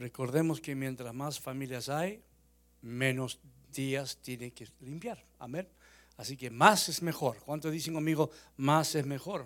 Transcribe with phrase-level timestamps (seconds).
[0.00, 2.22] Recordemos que mientras más familias hay,
[2.80, 3.38] menos
[3.70, 5.22] días tiene que limpiar.
[5.38, 5.68] Amén.
[6.16, 7.36] Así que más es mejor.
[7.44, 9.44] ¿Cuántos dicen conmigo, más es mejor?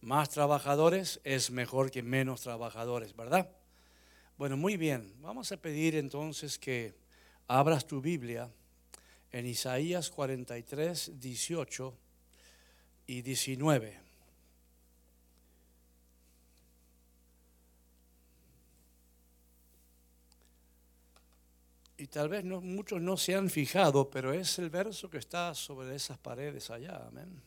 [0.00, 3.52] Más trabajadores es mejor que menos trabajadores, ¿verdad?
[4.36, 5.14] Bueno, muy bien.
[5.20, 6.96] Vamos a pedir entonces que
[7.46, 8.50] abras tu Biblia
[9.30, 11.94] en Isaías 43, 18
[13.06, 14.07] y 19.
[22.00, 25.96] Y tal vez muchos no se han fijado, pero es el verso que está sobre
[25.96, 27.04] esas paredes allá.
[27.08, 27.42] Amén.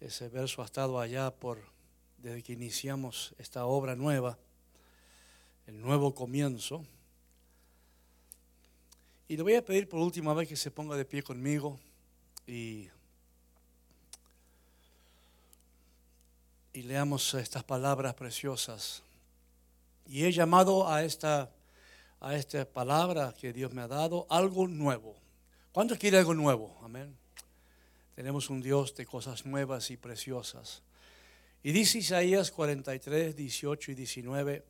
[0.00, 1.60] Ese verso ha estado allá por
[2.16, 4.38] desde que iniciamos esta obra nueva,
[5.66, 6.82] el nuevo comienzo.
[9.28, 11.78] Y le voy a pedir por última vez que se ponga de pie conmigo
[12.46, 12.88] y,
[16.72, 19.02] y leamos estas palabras preciosas.
[20.06, 21.50] Y he llamado a esta
[22.22, 25.16] a esta palabra que Dios me ha dado, algo nuevo.
[25.72, 26.78] ¿Cuántos quiere algo nuevo?
[26.82, 27.16] Amén.
[28.14, 30.82] Tenemos un Dios de cosas nuevas y preciosas.
[31.64, 34.64] Y dice Isaías 43, 18 y 19,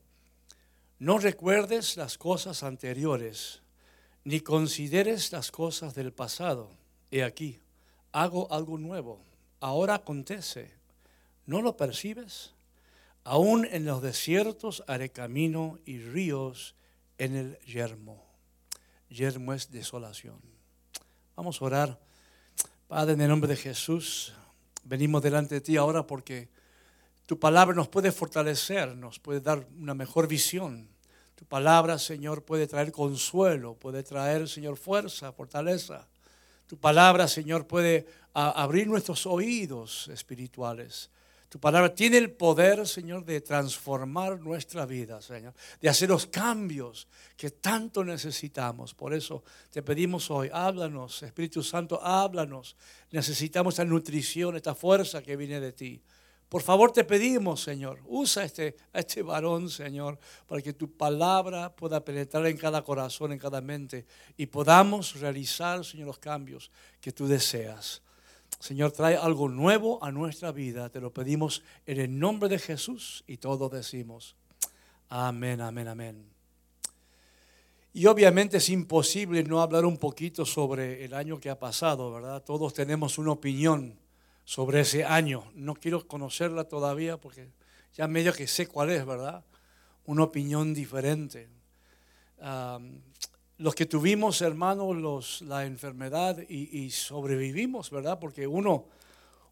[1.00, 3.60] no recuerdes las cosas anteriores,
[4.24, 6.70] ni consideres las cosas del pasado.
[7.10, 7.60] He aquí,
[8.12, 9.20] hago algo nuevo.
[9.60, 10.70] Ahora acontece.
[11.44, 12.52] ¿No lo percibes?
[13.24, 16.74] Aún en los desiertos haré camino y ríos
[17.18, 18.24] en el yermo.
[19.08, 20.40] Yermo es desolación.
[21.36, 22.00] Vamos a orar.
[22.88, 24.32] Padre, en el nombre de Jesús,
[24.84, 26.48] venimos delante de ti ahora porque
[27.26, 30.88] tu palabra nos puede fortalecer, nos puede dar una mejor visión.
[31.34, 36.06] Tu palabra, Señor, puede traer consuelo, puede traer, Señor, fuerza, fortaleza.
[36.66, 41.10] Tu palabra, Señor, puede abrir nuestros oídos espirituales
[41.52, 47.06] tu palabra tiene el poder, Señor, de transformar nuestra vida, Señor, de hacer los cambios
[47.36, 48.94] que tanto necesitamos.
[48.94, 52.74] Por eso te pedimos hoy, háblanos, Espíritu Santo, háblanos.
[53.10, 56.02] Necesitamos esta nutrición, esta fuerza que viene de ti.
[56.48, 61.76] Por favor te pedimos, Señor, usa este, a este varón, Señor, para que tu palabra
[61.76, 64.06] pueda penetrar en cada corazón, en cada mente,
[64.38, 68.00] y podamos realizar, Señor, los cambios que tú deseas.
[68.58, 70.88] Señor, trae algo nuevo a nuestra vida.
[70.88, 74.36] Te lo pedimos en el nombre de Jesús y todos decimos,
[75.08, 76.32] amén, amén, amén.
[77.94, 82.42] Y obviamente es imposible no hablar un poquito sobre el año que ha pasado, ¿verdad?
[82.42, 83.98] Todos tenemos una opinión
[84.44, 85.44] sobre ese año.
[85.54, 87.48] No quiero conocerla todavía porque
[87.94, 89.44] ya medio que sé cuál es, ¿verdad?
[90.06, 91.48] Una opinión diferente
[93.62, 98.18] los que tuvimos, hermanos, la enfermedad y, sobrevivimos, ¿verdad?
[98.18, 98.86] Porque uno,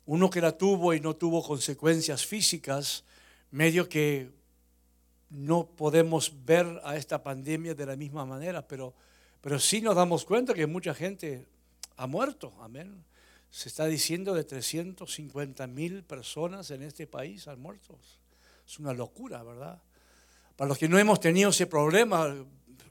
[0.07, 3.05] uno que la tuvo y no tuvo consecuencias físicas,
[3.53, 4.33] medio que
[5.31, 8.95] no podemos ver a esta pandemia de la misma manera, pero,
[9.41, 11.47] pero sí nos damos cuenta que mucha gente
[11.97, 13.05] ha muerto, amén.
[13.49, 17.97] Se está diciendo de 350 mil personas en este país han muerto.
[18.67, 19.81] Es una locura, ¿verdad?
[20.57, 22.35] Para los que no hemos tenido ese problema,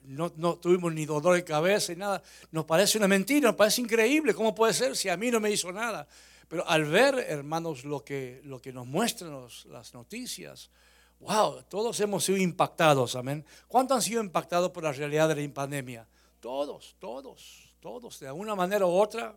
[0.09, 2.21] no, tuvimos ni dolor de cabeza ni nada.
[2.51, 4.33] Nos parece una mentira, nos parece increíble.
[4.33, 6.07] ¿Cómo puede ser si a mí no me hizo nada?
[6.47, 10.71] Pero al ver, hermanos, lo que, lo que nos muestran las noticias,
[11.19, 13.45] wow, todos hemos sido impactados, amén.
[13.67, 16.07] ¿Cuántos han sido impactados por la realidad de la pandemia?
[16.39, 19.35] Todos, todos, todos, de alguna manera u otra.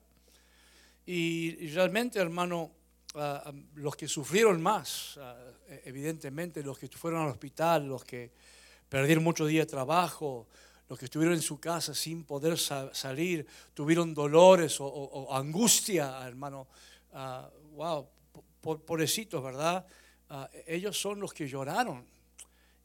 [1.04, 2.70] Y, realmente, hermano,
[3.14, 5.36] ah, ah, los que sufrieron más, ah,
[5.84, 8.30] evidentemente, los que fueron al hospital, los que
[8.92, 10.46] perdieron muchos días de trabajo,
[10.86, 16.68] los que estuvieron en su casa sin poder salir, tuvieron dolores o, angustia, hermano.
[17.10, 18.06] Uh, wow,
[18.60, 19.86] pobrecitos, ¿verdad?
[20.28, 22.04] Ah, ellos son los que lloraron.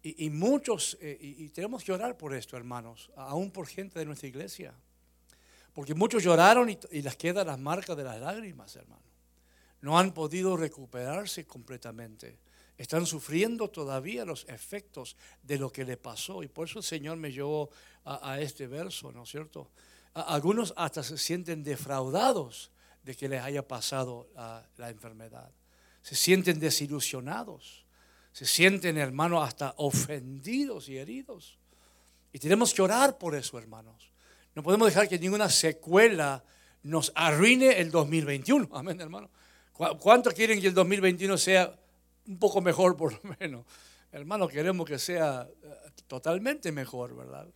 [0.01, 4.29] Y, muchos, eh, y, tenemos que llorar por esto, hermanos, aún por gente de nuestra
[4.29, 4.73] iglesia.
[5.73, 9.03] Porque muchos lloraron y, y les quedan las marcas de las lágrimas, hermano.
[9.81, 12.39] No han podido recuperarse completamente
[12.77, 16.43] están sufriendo todavía los efectos de lo que le pasó.
[16.43, 17.69] Y por eso el Señor me llevó
[18.05, 19.69] a, este verso, ¿no es cierto?
[20.13, 22.71] algunos hasta se sienten defraudados
[23.03, 24.29] de que les haya pasado
[24.77, 25.51] la enfermedad.
[26.01, 27.85] Se sienten desilusionados.
[28.31, 31.57] Se sienten, hermanos, hasta ofendidos y heridos.
[32.31, 34.11] Y tenemos que orar por eso, hermanos.
[34.55, 36.43] No podemos dejar que ninguna secuela
[36.83, 38.69] nos arruine el 2021.
[38.71, 39.29] Amén, hermano.
[39.73, 41.77] ¿Cuántos quieren que el 2021 sea
[42.27, 43.65] un poco mejor por lo menos.
[44.11, 47.47] Hermano, queremos que sea eh, totalmente mejor, ¿verdad?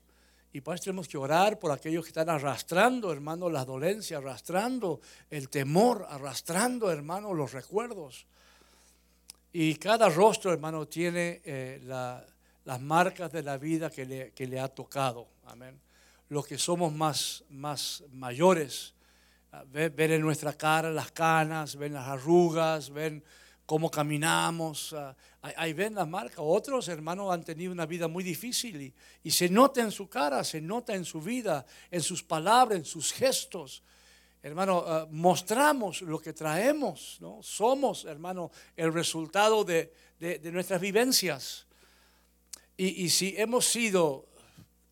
[0.53, 4.99] Y por eso tenemos que orar por aquellos que están arrastrando, hermano, las dolencias, arrastrando
[5.29, 8.25] el temor, arrastrando, hermano, los recuerdos.
[9.53, 12.25] Y cada rostro, hermano, tiene eh, la,
[12.65, 15.27] las marcas de la vida que le, que le ha tocado.
[15.45, 15.79] Amén.
[16.29, 18.93] Los que somos más, más mayores,
[19.53, 23.23] ah, ven en nuestra cara las canas, ven las arrugas, ven
[23.71, 26.39] cómo caminamos, ah, ahí, ven las marcas.
[26.41, 30.43] Otros hermanos han tenido una vida muy difícil y, y se nota en su cara,
[30.43, 33.81] se nota en su vida, en sus palabras, en sus gestos.
[34.43, 37.41] Hermano, ah, mostramos lo que traemos, ¿no?
[37.41, 41.65] Somos, hermano, el resultado de, de- de nuestras vivencias.
[42.75, 44.25] Y, y si hemos sido,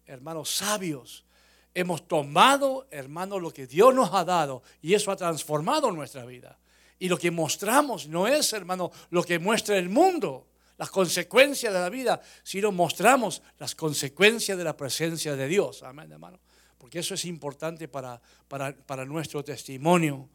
[0.06, 1.26] hermanos, sabios,
[1.74, 6.58] hemos tomado, hermano, lo que Dios nos ha dado y eso ha transformado nuestra vida.
[7.00, 10.48] Y lo que mostramos no es, hermano, lo que muestra el mundo,
[10.78, 15.81] las consecuencias de la vida, sino mostramos las consecuencias de la presencia de Dios.
[15.84, 16.40] Amén, hermano.
[16.78, 20.30] Porque eso es importante para, para, para nuestro testimonio.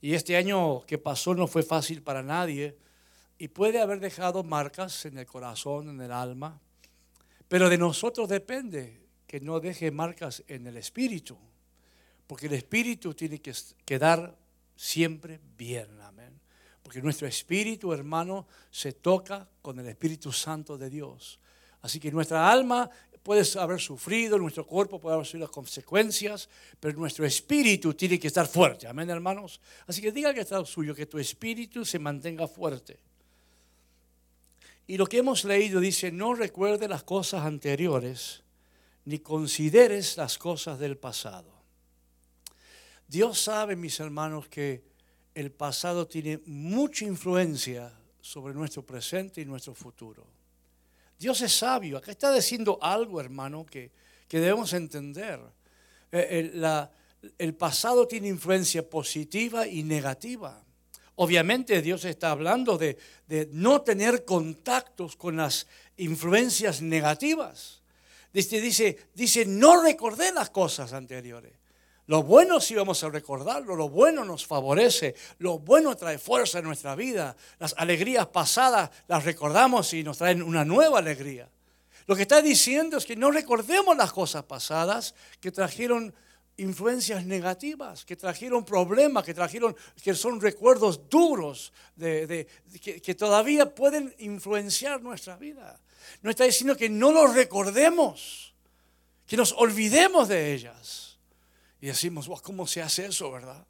[0.00, 2.76] Y este año que pasó no fue fácil para nadie
[3.38, 6.60] y puede haber dejado marcas en el corazón, en el alma.
[7.48, 11.36] Pero de nosotros depende que no deje marcas en el espíritu,
[12.26, 13.54] porque el espíritu tiene que
[13.84, 14.36] quedar
[14.76, 15.97] siempre bien.
[16.88, 21.38] Porque nuestro espíritu, hermano, se toca con el Espíritu Santo de Dios.
[21.82, 22.88] Así que nuestra alma
[23.22, 26.48] puede haber sufrido, nuestro cuerpo puede haber sufrido las consecuencias,
[26.80, 29.60] pero nuestro espíritu tiene que estar fuerte, amén, hermanos.
[29.86, 32.98] Así que diga que está suyo, que tu espíritu se mantenga fuerte.
[34.86, 38.44] Y lo que hemos leído dice, no recuerde las cosas anteriores,
[39.04, 41.52] ni consideres las cosas del pasado.
[43.06, 44.88] Dios sabe, mis hermanos, que
[45.38, 50.26] el pasado tiene mucha influencia sobre nuestro presente y nuestro futuro.
[51.16, 51.96] Dios es sabio.
[51.96, 53.92] Acá está diciendo algo, hermano, que,
[54.26, 55.38] que debemos entender.
[56.10, 56.66] Eh, el,
[57.38, 60.60] el pasado tiene influencia positiva y negativa.
[61.14, 62.98] Obviamente Dios está hablando de,
[63.28, 65.68] de no tener contactos con las
[65.98, 67.80] influencias negativas.
[68.32, 71.52] Dice, dice, dice, no recordé las cosas anteriores.
[72.08, 76.64] Lo bueno sí vamos a recordarlo, lo bueno nos favorece, lo bueno trae fuerza en
[76.64, 77.36] nuestra vida.
[77.58, 81.50] Las alegrías pasadas las recordamos y nos traen una nueva alegría.
[82.06, 86.14] Lo que está diciendo es que no recordemos las cosas pasadas que trajeron
[86.56, 92.48] influencias negativas, que trajeron problemas, que trajeron, que son recuerdos duros, de,
[92.80, 95.78] que, que todavía pueden influenciar nuestra vida.
[96.22, 98.54] No está diciendo que no los recordemos,
[99.26, 101.07] que nos olvidemos de ellas.
[101.80, 103.64] Y decimos, "Wow, ¿cómo se hace eso, verdad?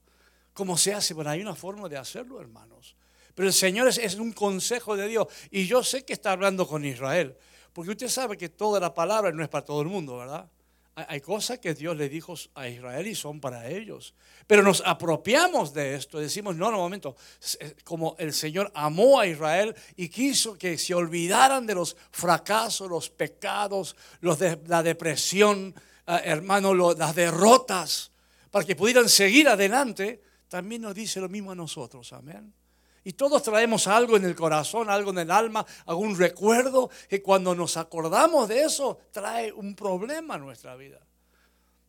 [0.59, 1.15] ¿Cómo se hace?
[1.15, 2.97] Bueno, hay una forma de hacerlo, hermanos.
[3.39, 5.29] Pero el Señor es, un consejo de Dios.
[5.53, 7.37] Y yo sé que está hablando con Israel.
[7.73, 10.51] Porque usted sabe que toda la palabra no es para todo el mundo, ¿verdad?
[10.97, 14.15] Hay, cosas que Dios le dijo a Israel y son para ellos.
[14.49, 16.19] Pero nos apropiamos de esto.
[16.19, 17.15] Decimos, no, no, momento.
[17.41, 22.91] Es- Como el Señor amó a Israel y quiso que se olvidaran de los fracasos,
[22.91, 25.73] los pecados, los de, la depresión,
[26.17, 28.11] hermano, lo- las derrotas,
[28.51, 32.13] para que pudieran seguir adelante, también nos dice lo mismo a nosotros.
[32.13, 32.53] Amén.
[33.05, 37.55] Y todos traemos algo en el corazón, algo en el alma, algún recuerdo que cuando
[37.55, 40.99] nos acordamos de eso trae un problema a nuestra vida.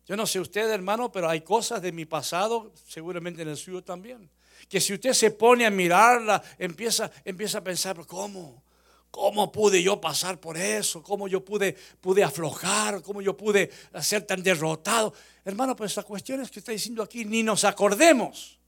[0.07, 3.83] Yo no sé usted, hermano, pero hay cosas de mi pasado, seguramente en el suyo
[3.83, 4.29] también,
[4.67, 8.63] que si usted se pone a mirarla, empieza, empieza a pensar, "¿Pero ¿cómo?
[9.11, 11.01] ¿Cómo pude yo pasar por eso?
[11.01, 13.01] ¿Cómo yo pude, pude aflojar?
[13.01, 15.13] ¿Cómo yo pude ser tan derrotado?
[15.43, 18.59] Hermano, pues la cuestión es que está diciendo aquí, ni nos acordemos,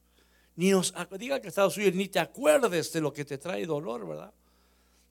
[0.56, 4.08] ni nos, diga que Estados Unidos, ni te acuerdes de lo que te trae dolor,
[4.08, 4.34] ¿verdad?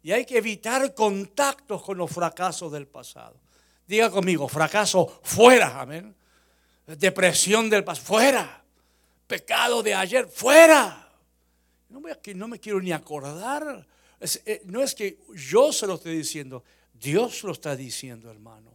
[0.03, 3.37] Y hay que evitar contactos con los fracasos del pasado.
[3.87, 6.15] Diga conmigo, fracaso fuera, amén.
[6.87, 8.65] Depresión del pasado, fuera.
[9.29, 11.09] Pecado de ayer, fuera.
[11.89, 12.01] No
[12.35, 13.87] no me quiero ni acordar.
[14.21, 16.63] Eh, no es que yo se lo esté diciendo,
[16.93, 18.71] Dios lo está diciendo, hermano.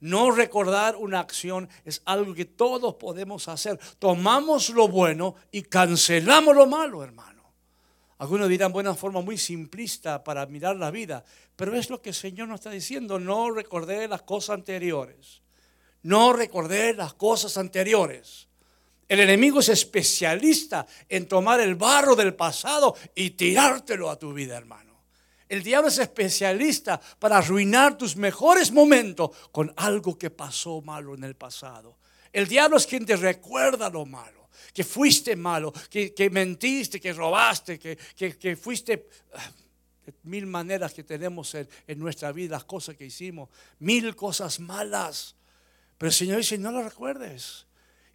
[0.00, 3.78] No recordar una acción es algo que todos podemos hacer.
[3.98, 7.38] Tomamos lo bueno y cancelamos lo malo, hermano.
[8.18, 11.24] Algunos dirán, buena forma muy simplista para mirar la vida,
[11.54, 13.18] pero es lo que el Señor nos está diciendo.
[13.18, 15.42] No recordé las cosas anteriores.
[16.02, 18.48] No recordé las cosas anteriores.
[19.08, 24.56] El enemigo es especialista en tomar el barro del pasado y tirártelo a tu vida,
[24.56, 24.87] hermano.
[25.48, 31.24] El diablo es especialista para arruinar tus mejores momentos con algo que pasó malo en
[31.24, 31.98] el pasado.
[32.32, 37.12] El diablo es quien te recuerda lo malo, que fuiste malo, que, que mentiste, que
[37.12, 39.08] robaste, que, que- que fuiste...
[40.04, 44.58] de Mil maneras que tenemos en, en nuestra vida, las cosas que hicimos, mil cosas
[44.58, 45.36] malas.
[45.98, 47.66] Pero el Señor dice, no lo recuerdes.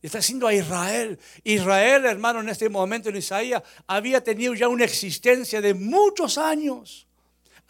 [0.01, 1.19] Y está diciendo a Israel.
[1.43, 7.07] Israel, hermano, en este momento en Isaías, había tenido ya una existencia de muchos años.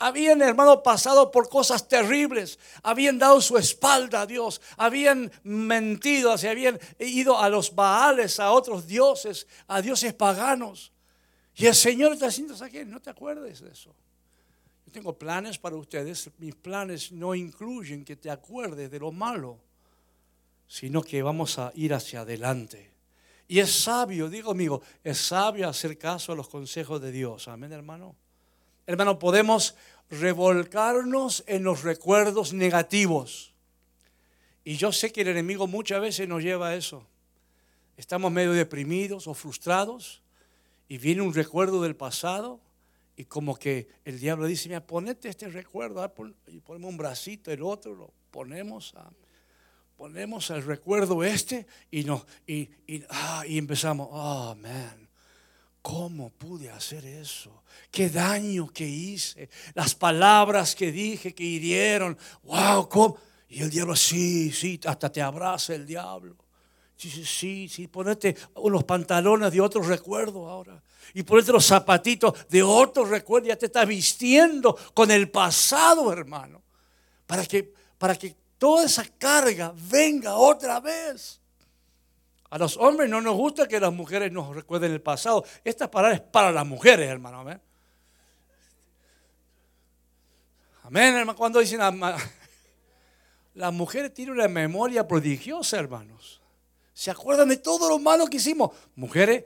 [0.04, 6.50] Habían, hermano, pasado por cosas terribles, habían dado su espalda a Dios, habían mentido, se
[6.50, 10.92] habían ido a los Baales, a otros dioses, a dioses paganos.
[11.56, 13.96] Y el Señor está diciendo, ¿sabes No te acuerdes de eso.
[14.86, 16.30] Yo tengo planes para ustedes.
[16.38, 19.58] Mis planes no incluyen que te acuerdes de lo malo,
[20.68, 22.92] sino que vamos a ir hacia adelante.
[23.48, 27.48] Y es sabio, digo amigo, es sabio hacer caso a los consejos de Dios.
[27.48, 28.18] Amén, hermano.
[28.86, 29.76] Hermano, podemos
[30.10, 33.54] revolcarnos en los recuerdos negativos.
[34.64, 37.06] Y yo sé que el enemigo muchas veces nos lleva a eso.
[37.98, 40.22] Estamos medio deprimidos o frustrados
[40.88, 42.60] y viene un recuerdo del pasado
[43.16, 46.12] y como que el diablo dice, mira, ponete este recuerdo, ah,
[46.48, 48.96] y ponemos un bracito, el otro lo ponemos,
[49.96, 52.70] ponemos el recuerdo este y, nos, y,
[53.10, 55.03] ah, y empezamos, oh, man,
[55.84, 57.62] ¿cómo pude hacer eso?
[57.92, 59.50] ¿Qué daño que hice?
[59.76, 63.18] Las palabras que dije que hirieron, wow, ¿cómo?
[63.50, 66.36] Y el diablo, sí, sí, hasta te abraza el diablo.
[66.96, 70.82] Sí, sí, sí, ponete unos pantalones de otro recuerdo ahora.
[71.14, 73.50] Y ponete los zapatitos de otro recuerdo.
[73.50, 76.64] Ya te estás vistiendo con el pasado, hermano.
[77.28, 81.43] Para que, para que toda esa carga venga otra vez.
[82.54, 85.44] A los hombres no nos gusta que las mujeres nos recuerden el pasado.
[85.64, 87.40] Esta palabra es para las mujeres, hermano.
[87.40, 87.60] Amén.
[90.84, 91.36] Amén, hermano.
[91.36, 91.80] Cuando dicen,
[93.56, 96.44] las mujeres tienen una memoria prodigiosa, hermanos.
[96.94, 98.70] Se acuerdan de todo lo malo que hicimos.
[98.96, 99.46] Mujeres,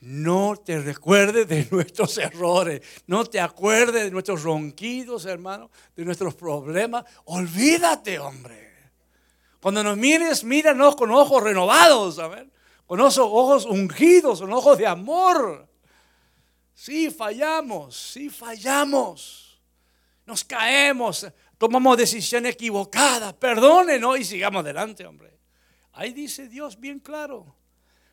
[0.00, 2.80] no te recuerdes de nuestros errores.
[3.06, 7.04] No te acuerdes de nuestros ronquidos, hermano, de nuestros problemas.
[7.26, 8.65] Olvídate, hombre.
[9.66, 12.48] Cuando nos mires, míranos con ojos renovados, ver,
[12.86, 15.68] Con ojos ungidos, con ojos de amor.
[16.72, 19.60] Sí, fallamos, sí, fallamos.
[20.24, 21.26] Nos caemos,
[21.58, 23.32] tomamos decisiones equivocadas.
[23.32, 25.36] Perdónenos y sigamos adelante, hombre.
[25.94, 27.56] Ahí dice Dios bien claro,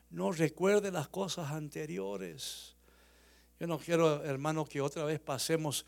[0.10, 2.76] no recuerde las cosas anteriores.
[3.60, 5.86] Yo no quiero, hermano, que otra vez pasemos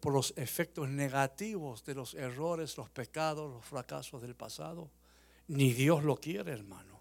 [0.00, 4.88] por los efectos negativos de los errores, los pecados, los fracasos del pasado.
[5.48, 6.98] Ni Dios lo quiere, hermano.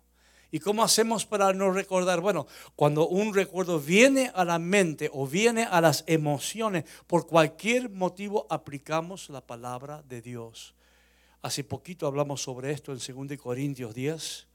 [0.50, 2.22] ¿Y cómo hacemos para no recordar?
[2.22, 7.90] Bueno, cuando un recuerdo viene a la mente o viene a las emociones, por cualquier
[7.90, 10.74] motivo aplicamos la palabra de Dios.
[11.42, 14.48] Hace poquito hablamos sobre esto en 2 Corintios 10,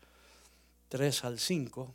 [0.88, 1.94] 3 al 5.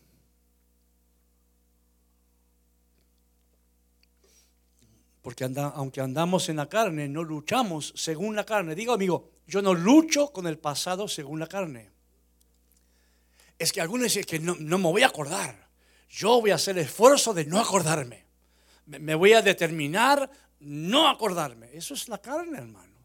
[5.27, 8.75] Porque aunque andamos en la carne, no luchamos según la carne.
[8.75, 11.91] Digo, amigo, yo no lucho con el pasado según la carne.
[13.59, 15.67] Es que algunos dicen que no, no me voy a acordar.
[16.07, 18.23] Yo voy a hacer el esfuerzo de no acordarme.
[18.85, 20.31] Me voy a determinar
[20.61, 21.71] no acordarme.
[21.73, 22.95] Eso es la carne, hermano.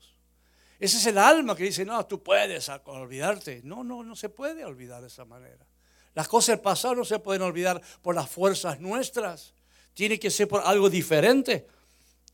[0.79, 3.63] Ese es el alma que dice, no, tú puedes olvidarte.
[3.65, 5.67] No, no, no se puede olvidar de esa manera.
[6.15, 9.55] Las cosas del pasado no se pueden olvidar por las fuerzas nuestras.
[9.93, 11.67] Tiene que ser por algo diferente.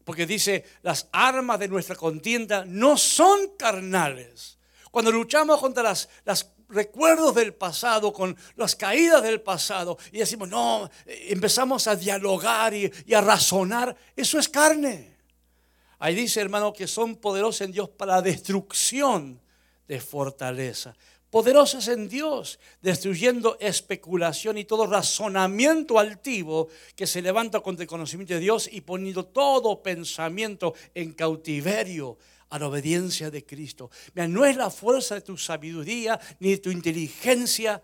[0.08, 4.56] Porque dice, las armas de nuestra contienda no son carnales.
[4.90, 6.08] Cuando luchamos contra las,
[6.70, 12.90] recuerdos del pasado, con las caídas del pasado, y decimos, no, empezamos a dialogar y
[13.12, 15.14] a razonar, eso es carne.
[15.98, 19.38] Ahí dice, hermano, que son poderosos en Dios para la destrucción
[19.86, 20.96] de fortaleza.
[21.30, 28.34] Poderosos en Dios, destruyendo especulación y todo razonamiento altivo que se levanta contra el conocimiento
[28.34, 32.16] de Dios y poniendo todo pensamiento en cautiverio
[32.48, 33.90] a la obediencia de Cristo.
[34.14, 37.82] no es la fuerza de tu sabiduría ni de tu inteligencia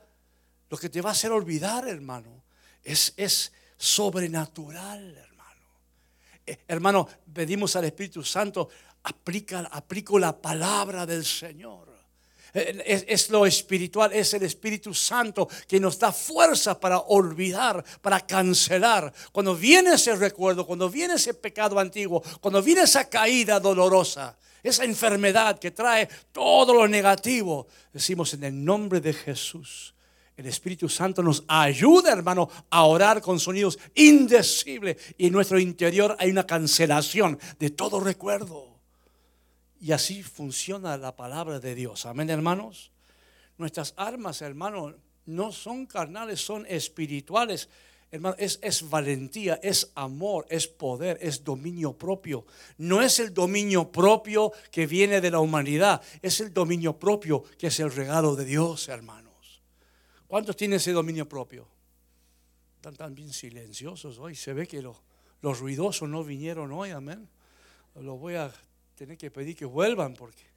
[0.70, 2.42] lo que te va a hacer olvidar, hermano.
[2.82, 5.66] Es, es sobrenatural, hermano.
[6.46, 8.68] Eh, hermano, pedimos al Espíritu Santo,
[9.02, 11.93] aplica, aplico la palabra del Señor.
[12.54, 18.20] Es, es, lo espiritual, es el Espíritu Santo que nos da fuerza para olvidar, para
[18.20, 19.12] cancelar.
[19.32, 24.84] Cuando viene ese recuerdo, cuando viene ese pecado antiguo, cuando viene esa caída dolorosa, esa
[24.84, 29.94] enfermedad que trae todo lo negativo, decimos en el nombre de Jesús
[30.36, 34.96] el Espíritu Santo nos ayuda, hermano, a orar con sonidos indecibles.
[35.16, 38.73] Y en nuestro interior hay una cancelación de todo recuerdo.
[39.84, 42.06] Y así funciona la palabra de Dios.
[42.06, 42.90] Amén, hermanos.
[43.58, 44.94] Nuestras armas, hermano,
[45.26, 47.68] no son carnales, son espirituales.
[48.10, 52.46] Hermano, es, es, valentía, es amor, es poder, es dominio propio.
[52.78, 57.66] No es el dominio propio que viene de la humanidad, es el dominio propio que
[57.66, 59.32] es el regalo de Dios, hermano.
[60.26, 61.68] ¿Cuántos tienen ese dominio propio?
[62.76, 64.34] Están tan bien silenciosos hoy.
[64.34, 64.96] Se ve que los,
[65.42, 67.28] los ruidosos no vinieron hoy, amén.
[67.96, 68.50] Lo voy a
[68.94, 70.54] tener que pedir que vuelvan porque...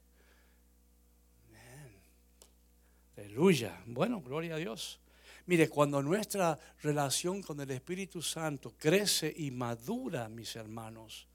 [3.18, 3.82] Aleluya.
[3.88, 5.00] Bueno, gloria a Dios.
[5.48, 11.28] Mire, cuando nuestra relación con el Espíritu Santo crece y madura, mis hermanos,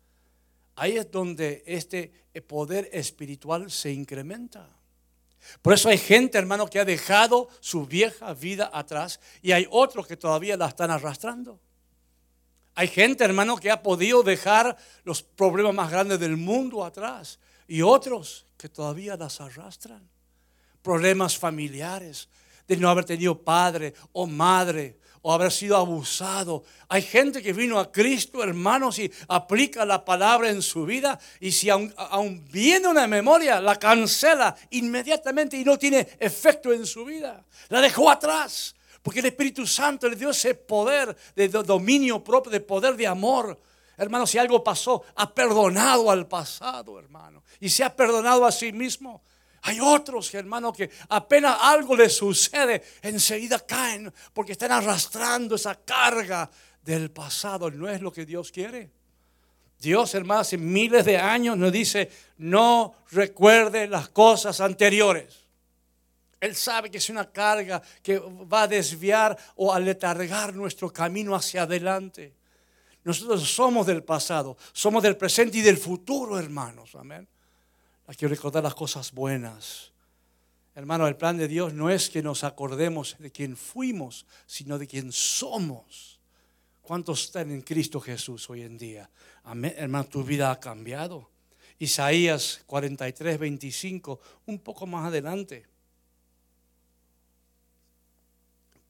[0.77, 4.69] ahí es donde este poder espiritual se incrementa.
[5.61, 10.07] Por eso hay gente, hermano, que ha dejado su vieja vida atrás y hay otros
[10.07, 11.59] que todavía la están arrastrando.
[12.75, 17.39] Hay gente, hermano, que ha podido dejar los problemas más grandes del mundo atrás
[17.69, 20.09] y otros que todavía las arrastran.
[20.83, 22.29] Problemas familiares,
[22.67, 26.65] de no haber tenido padre o madre o haber sido abusado.
[26.89, 31.53] Hay gente que vino a Cristo, hermanos, y aplica la palabra en su vida y
[31.53, 37.45] si aún, viene una memoria, la cancela inmediatamente y no tiene efecto en su vida.
[37.69, 38.75] La dejó atrás.
[39.03, 43.61] Porque el Espíritu Santo le dio ese poder de dominio propio, de poder de amor.
[43.97, 47.43] Hermano, si algo pasó, ha perdonado al pasado, hermano.
[47.61, 49.23] Y se ha perdonado a sí mismo.
[49.63, 56.51] Hay otros, hermano, que apenas algo les sucede, enseguida caen porque están arrastrando esa carga
[56.83, 57.71] del pasado.
[57.71, 58.91] No es lo que Dios quiere.
[59.81, 65.42] Dios, hermano, hace miles de años nos dice, no recuerde las cosas anteriores.
[66.43, 71.37] Él sabe que es una carga que va a desviar o a letargar nuestro camino
[71.37, 72.35] hacia adelante.
[73.05, 76.97] Nosotros somos del pasado, somos del presente y del futuro, hermanos.
[76.97, 77.29] Amén.
[78.09, 79.93] Hay que recordar las cosas buenas.
[80.75, 84.89] Hermano, el plan de Dios no es que nos acordemos de quién fuimos, sino de
[84.89, 86.19] quién somos.
[86.81, 89.09] ¿Cuántos están en Cristo Jesús hoy en día?
[89.45, 89.75] Amén.
[89.77, 91.31] Hermano, tu vida ha cambiado.
[91.79, 95.71] Isaías 43, 25, un poco más adelante.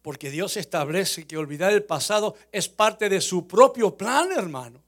[0.02, 4.82] Porque Dios establece que olvidar el pasado es parte de su propio plan, hermanos.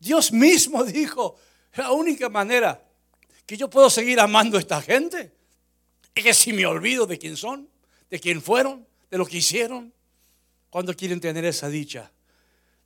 [0.00, 1.36] Dios mismo dijo,
[1.74, 2.82] la única manera
[3.44, 5.32] que yo puedo seguir amando a esta gente
[6.14, 7.68] es que si me olvido de quién son,
[8.10, 9.92] de quién fueron, de lo que hicieron,
[10.70, 12.10] cuando quieren tener esa dicha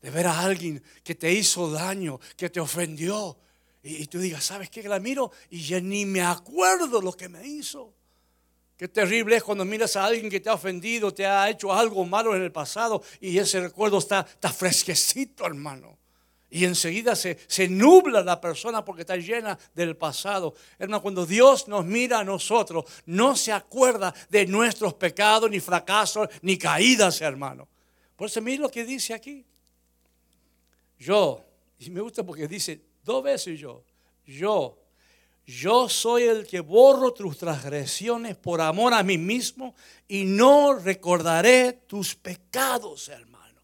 [0.00, 3.38] de ver a alguien que te hizo daño, que te ofendió,
[3.84, 4.82] y, tú digas, ¿sabes qué?
[4.84, 7.92] La miro y ya ni me acuerdo lo que me hizo.
[8.76, 12.04] Qué terrible es cuando miras a alguien que te ha ofendido, te ha hecho algo
[12.04, 15.98] malo en el pasado y ese recuerdo está, fresquecito, hermano.
[16.50, 20.54] Y enseguida se, se nubla la persona porque está llena del pasado.
[20.78, 26.28] Hermano, cuando Dios nos mira a nosotros, no se acuerda de nuestros pecados, ni fracasos,
[26.42, 27.68] ni caídas, hermano.
[28.16, 29.44] Por eso mira lo que dice aquí.
[30.98, 31.44] Yo,
[31.78, 33.82] y me gusta porque dice dos veces yo,
[34.24, 34.78] yo,
[35.46, 39.74] yo soy el que borro tus transgresiones por amor a mí mismo
[40.06, 43.60] y no recordaré tus pecados, hermano.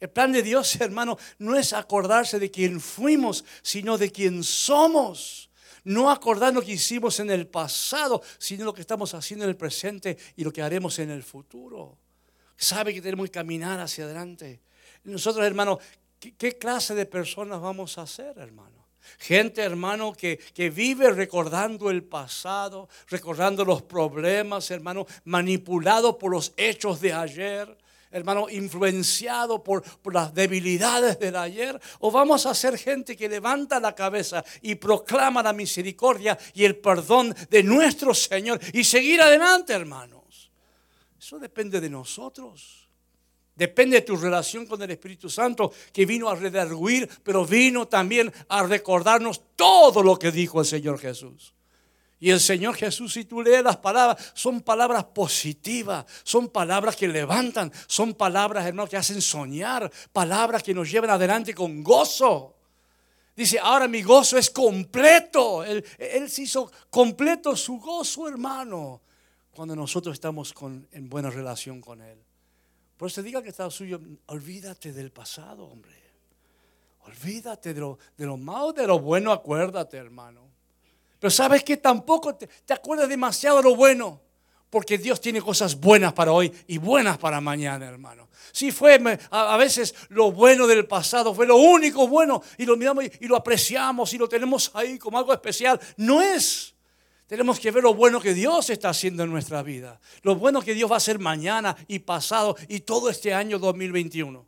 [0.00, 5.50] El plan de Dios, hermano, no es acordarse de quién fuimos, sino de quién somos.
[5.84, 9.56] No acordar lo que hicimos en el pasado, sino lo que estamos haciendo en el
[9.56, 11.98] presente y lo que haremos en el futuro.
[12.56, 14.60] Sabe que tenemos que caminar hacia adelante.
[15.04, 15.78] Nosotros, hermano,
[16.18, 18.81] ¿qué, qué clase de personas vamos a ser, hermano?
[19.18, 26.52] Gente, hermano, que, que, vive recordando el pasado, recordando los problemas, hermano, manipulado por los
[26.56, 27.76] hechos de ayer,
[28.12, 31.80] hermano, influenciado por, por las debilidades del ayer.
[32.00, 36.76] O vamos a ser gente que levanta la cabeza y proclama la misericordia y el
[36.76, 40.50] perdón de nuestro Señor y seguir adelante, hermanos.
[41.18, 42.81] Eso depende de nosotros.
[43.54, 48.32] Depende de tu relación con el Espíritu Santo que vino a redarguir, pero vino también
[48.48, 51.54] a recordarnos todo lo que dijo el Señor Jesús.
[52.18, 57.08] Y el Señor Jesús, si tú lees las palabras, son palabras positivas, son palabras que
[57.08, 62.54] levantan, son palabras, hermano, que hacen soñar, palabras que nos llevan adelante con gozo.
[63.34, 65.64] Dice, ahora mi gozo es completo.
[65.64, 65.84] Él,
[66.28, 69.00] se hizo completo su gozo, hermano,
[69.52, 72.18] cuando nosotros estamos con, en buena relación con Él.
[73.02, 75.92] Por eso diga que está suyo, olvídate del pasado, hombre.
[77.00, 80.42] Olvídate de lo, de lo malo, de lo bueno, acuérdate, hermano.
[81.18, 84.20] Pero sabes que tampoco te, acuerdas demasiado de lo bueno,
[84.70, 88.28] porque Dios tiene cosas buenas para hoy y buenas para mañana, hermano.
[88.52, 93.06] Si fue a, veces lo bueno del pasado, fue lo único bueno y lo miramos
[93.18, 95.80] y lo apreciamos y lo tenemos ahí como algo especial.
[95.96, 96.72] No es.
[97.26, 100.00] Tenemos que ver lo bueno que Dios está haciendo en nuestra vida.
[100.22, 104.46] Lo bueno que Dios va a hacer mañana y pasado y todo este año 2021.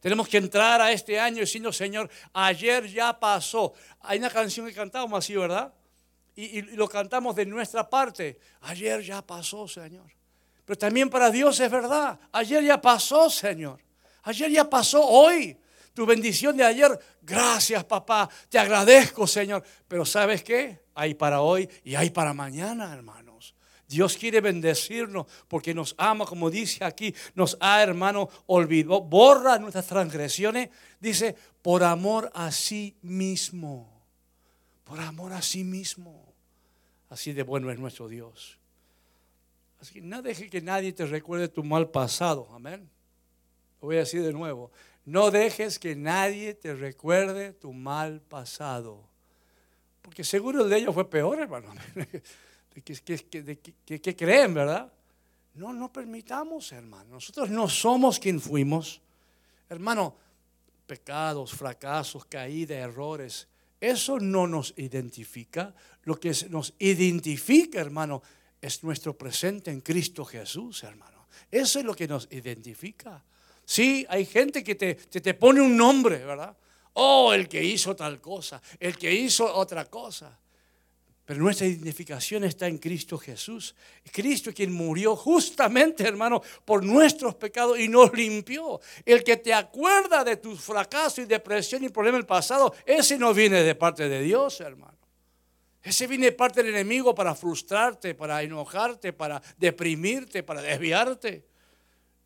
[0.00, 3.72] Tenemos que entrar a este año diciendo, Señor, ayer ya pasó.
[4.00, 5.72] Hay una canción que cantamos así, ¿verdad?
[6.34, 8.38] Y, lo cantamos de nuestra parte.
[8.62, 10.10] Ayer ya pasó, Señor.
[10.64, 12.18] Pero también para Dios es verdad.
[12.32, 13.80] Ayer ya pasó, Señor.
[14.24, 15.56] Ayer ya pasó hoy.
[15.94, 19.62] Tu bendición de ayer, gracias papá, te agradezco Señor.
[19.88, 20.80] Pero ¿sabes qué?
[20.94, 23.54] Hay para hoy y hay para mañana, hermanos.
[23.92, 29.86] Dios quiere bendecirnos porque nos ama, como dice aquí, nos ha, hermano, olvidado, borra nuestras
[29.86, 34.02] transgresiones, dice, por amor a sí mismo,
[34.84, 36.32] por amor a sí mismo.
[37.10, 38.58] Así de bueno es nuestro Dios.
[39.78, 42.88] Así que no deje que nadie te recuerde tu mal pasado, amén.
[43.82, 44.70] Lo voy a decir de nuevo,
[45.04, 49.02] no dejes que nadie te recuerde tu mal pasado.
[50.00, 51.72] Porque seguro el de ellos fue peor, hermano.
[52.84, 54.92] ¿Qué, creen, verdad?
[55.54, 57.10] No, no permitamos, hermano.
[57.10, 59.00] Nosotros no somos quien fuimos.
[59.68, 60.14] Hermano,
[60.86, 63.48] pecados, fracasos, caídas, errores.
[63.80, 65.74] Eso no nos identifica.
[66.04, 68.22] Lo que nos identifica, hermano,
[68.60, 71.26] es nuestro presente en Cristo Jesús, hermano.
[71.50, 73.22] Eso es lo que nos identifica.
[73.72, 76.54] Sí, hay gente que te, te, pone un nombre, ¿verdad?
[76.92, 80.38] Oh, el que hizo tal cosa, el que hizo otra cosa.
[81.24, 83.74] Pero nuestra identificación está en Cristo Jesús.
[84.12, 88.78] Cristo quien murió justamente, hermano, por nuestros pecados y nos limpió.
[89.06, 93.32] El que te acuerda de tus fracasos y depresión y problemas del pasado, ese no
[93.32, 94.98] viene de parte de Dios, hermano.
[95.82, 101.51] Ese viene de parte del enemigo para frustrarte, para enojarte, para deprimirte, para desviarte.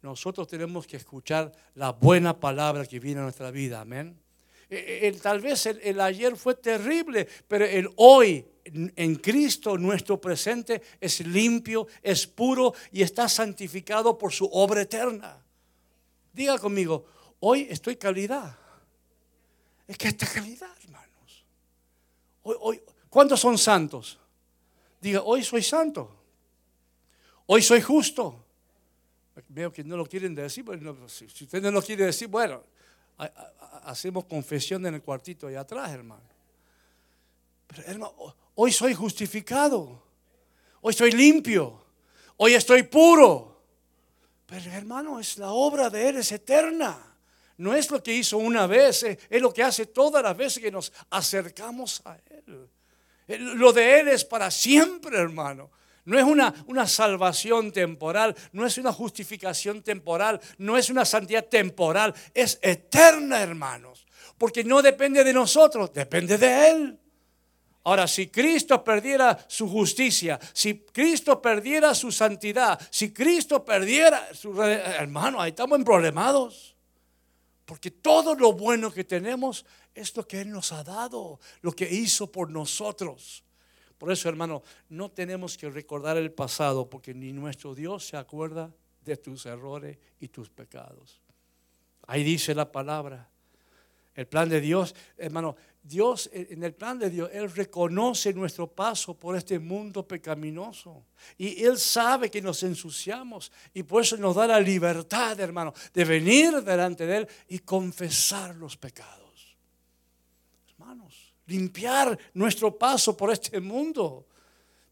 [0.06, 3.80] Nosotros tenemos que escuchar la buena palabra que viene a nuestra vida.
[3.80, 4.16] Amén.
[4.70, 10.80] Eh, eh, tal vez el, ayer fue terrible, pero el hoy en Cristo, nuestro presente,
[11.00, 15.44] es limpio, es puro y está santificado por su obra eterna.
[16.32, 17.04] Diga conmigo,
[17.40, 18.56] hoy estoy calidad.
[19.88, 21.44] Es que esta calidad, hermanos.
[22.44, 24.20] Hoy, hoy, ¿Cuántos son santos?
[25.00, 26.14] Diga, hoy soy santo.
[27.46, 28.45] Hoy soy justo.
[29.49, 32.64] Veo que no lo quieren decir, pero si usted no lo quiere decir, bueno,
[33.85, 36.22] hacemos confesión en el cuartito ahí atrás, hermano.
[37.66, 38.14] Pero hermano,
[38.55, 40.03] hoy soy justificado.
[40.81, 41.85] Hoy soy limpio.
[42.37, 43.61] Hoy estoy puro.
[44.46, 46.96] Pero hermano, es la obra de Él, es eterna.
[47.59, 50.70] No es lo que hizo una vez, es lo que hace todas las veces que
[50.70, 52.68] nos acercamos a Él.
[53.57, 55.70] Lo de Él es para siempre, hermano.
[56.06, 61.44] No es una, una, salvación temporal, no es una justificación temporal, no es una santidad
[61.44, 64.06] temporal, es eterna, hermanos.
[64.38, 67.00] Porque no depende de nosotros, depende de Él.
[67.84, 74.60] Ahora, si Cristo perdiera su justicia, si Cristo perdiera su santidad, si Cristo perdiera su...
[74.60, 76.76] Hermano, ahí estamos en problemados.
[77.64, 81.88] Porque todo lo bueno que tenemos es lo que Él nos ha dado, lo que
[81.88, 83.44] hizo por nosotros.
[83.98, 88.70] Por eso, hermano, no tenemos que recordar el pasado, porque ni nuestro Dios se acuerda
[89.04, 91.20] de tus errores y tus pecados.
[92.06, 93.28] Ahí dice la palabra.
[94.14, 99.14] El plan de Dios, hermano, Dios, en el plan de Dios, Él reconoce nuestro paso
[99.14, 101.04] por este mundo pecaminoso.
[101.37, 103.52] Y Él sabe que nos ensuciamos.
[103.74, 108.56] Y por eso nos da la libertad, hermano, de venir delante de Él y confesar
[108.56, 109.56] los pecados.
[110.70, 114.26] Hermanos, limpiar nuestro paso por este mundo.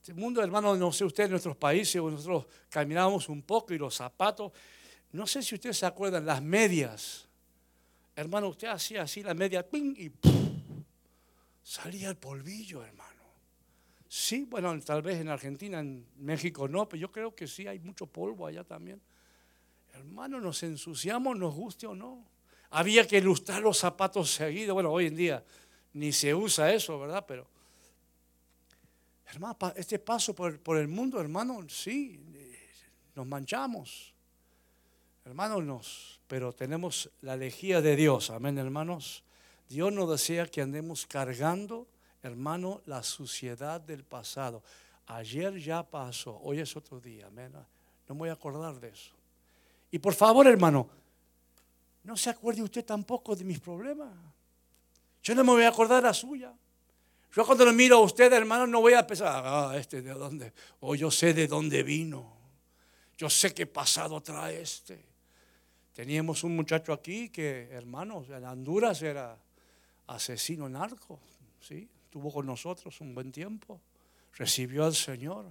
[0.00, 3.94] Este mundo, hermano, no sé ustedes, en nuestros países, nosotros caminamos un poco y los
[3.94, 4.52] zapatos.
[5.12, 7.26] No sé si ustedes se acuerdan, las medias.
[8.16, 10.12] Hermano, usted hacía así la media, y
[11.62, 13.22] salía el polvillo, hermano.
[14.08, 17.80] Sí, bueno, tal vez en Argentina, en México no, pero yo creo que sí hay
[17.80, 19.00] mucho polvo allá también.
[19.94, 22.24] Hermano, nos ensuciamos, nos guste o no.
[22.70, 24.74] Había que ilustrar los zapatos seguidos.
[24.74, 25.44] Bueno, hoy en día
[25.94, 27.24] ni se usa eso, ¿verdad?
[27.26, 27.46] Pero,
[29.26, 32.20] hermano, este paso por, por el mundo, hermano, sí,
[33.14, 34.12] nos manchamos.
[35.24, 39.24] Hermano, nos, pero tenemos la lejía de Dios, amén, hermanos.
[39.68, 41.86] Dios no desea que andemos cargando,
[42.22, 44.62] hermano, la suciedad del pasado.
[45.06, 47.52] Ayer ya pasó, hoy es otro día, amén.
[48.06, 49.14] No me voy a acordar de eso.
[49.90, 50.88] Y por favor, hermano,
[52.02, 54.12] no se acuerde usted tampoco de mis problemas.
[55.24, 56.52] Yo no me voy a acordar la suya.
[57.34, 60.52] Yo cuando lo miro a usted, hermano, no voy a pensar, ah, este de dónde,
[60.80, 62.36] o yo sé de dónde vino.
[63.16, 65.02] Yo sé qué pasado trae este.
[65.94, 69.36] Teníamos un muchacho aquí que, hermanos, en Honduras era
[70.08, 71.18] asesino narco,
[71.60, 71.88] ¿sí?
[72.04, 73.80] Estuvo con nosotros un buen tiempo,
[74.34, 75.46] recibió al Señor,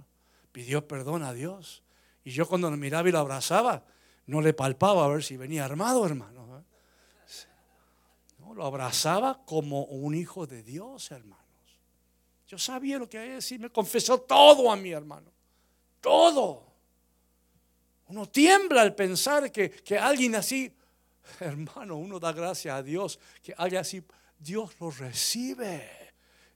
[0.52, 1.82] pidió perdón a Dios.
[2.24, 3.84] Y yo cuando lo miraba y lo abrazaba,
[4.26, 6.58] no le palpaba a ver si venía armado, hermano.
[6.58, 6.62] ¿eh?
[8.44, 11.44] No, lo abrazaba como un hijo de Dios, hermanos.
[12.46, 15.30] Yo sabía lo que hay decir, me confesó todo a mi hermano,
[16.00, 16.62] todo.
[18.08, 20.72] Uno tiembla al pensar que, que alguien así
[21.40, 24.02] hermano, uno da gracias a Dios que haya así,
[24.38, 25.90] Dios lo recibe.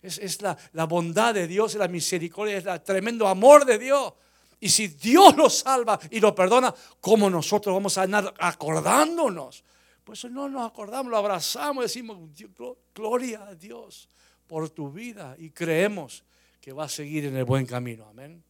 [0.00, 4.12] Es, la, la, bondad de Dios, es la misericordia, es el tremendo amor de Dios.
[4.60, 9.64] Y si Dios lo salva y lo perdona, ¿cómo nosotros vamos a andar acordándonos?
[10.08, 12.16] Pues no nos acordamos, lo abrazamos, decimos,
[12.94, 14.08] gloria a Dios
[14.46, 16.24] por tu vida y creemos
[16.62, 18.06] que va a seguir en el buen camino.
[18.08, 18.42] Amén.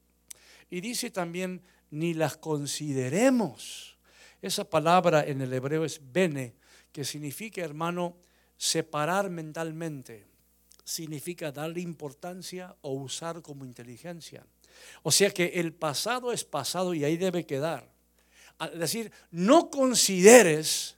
[0.70, 3.96] Y dice también, ni las consideremos.
[4.40, 6.54] Esa palabra en el hebreo es bene,
[6.92, 8.16] que significa, hermano,
[8.56, 10.28] separar mentalmente.
[10.84, 14.46] Significa darle importancia o usar como inteligencia.
[15.02, 17.90] O sea que el pasado es pasado y ahí debe quedar.
[18.60, 20.97] Es decir, no consideres,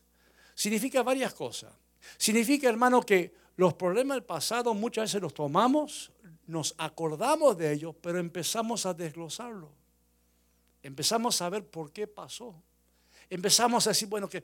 [0.54, 1.72] significa varias cosas.
[2.16, 6.10] Significa, hermano, que los problemas del pasado muchas veces los tomamos,
[6.46, 9.70] nos acordamos de ellos, pero empezamos a desglosarlo.
[10.82, 12.54] Empezamos a ver por qué pasó.
[13.28, 14.42] Empezamos a decir, bueno, que,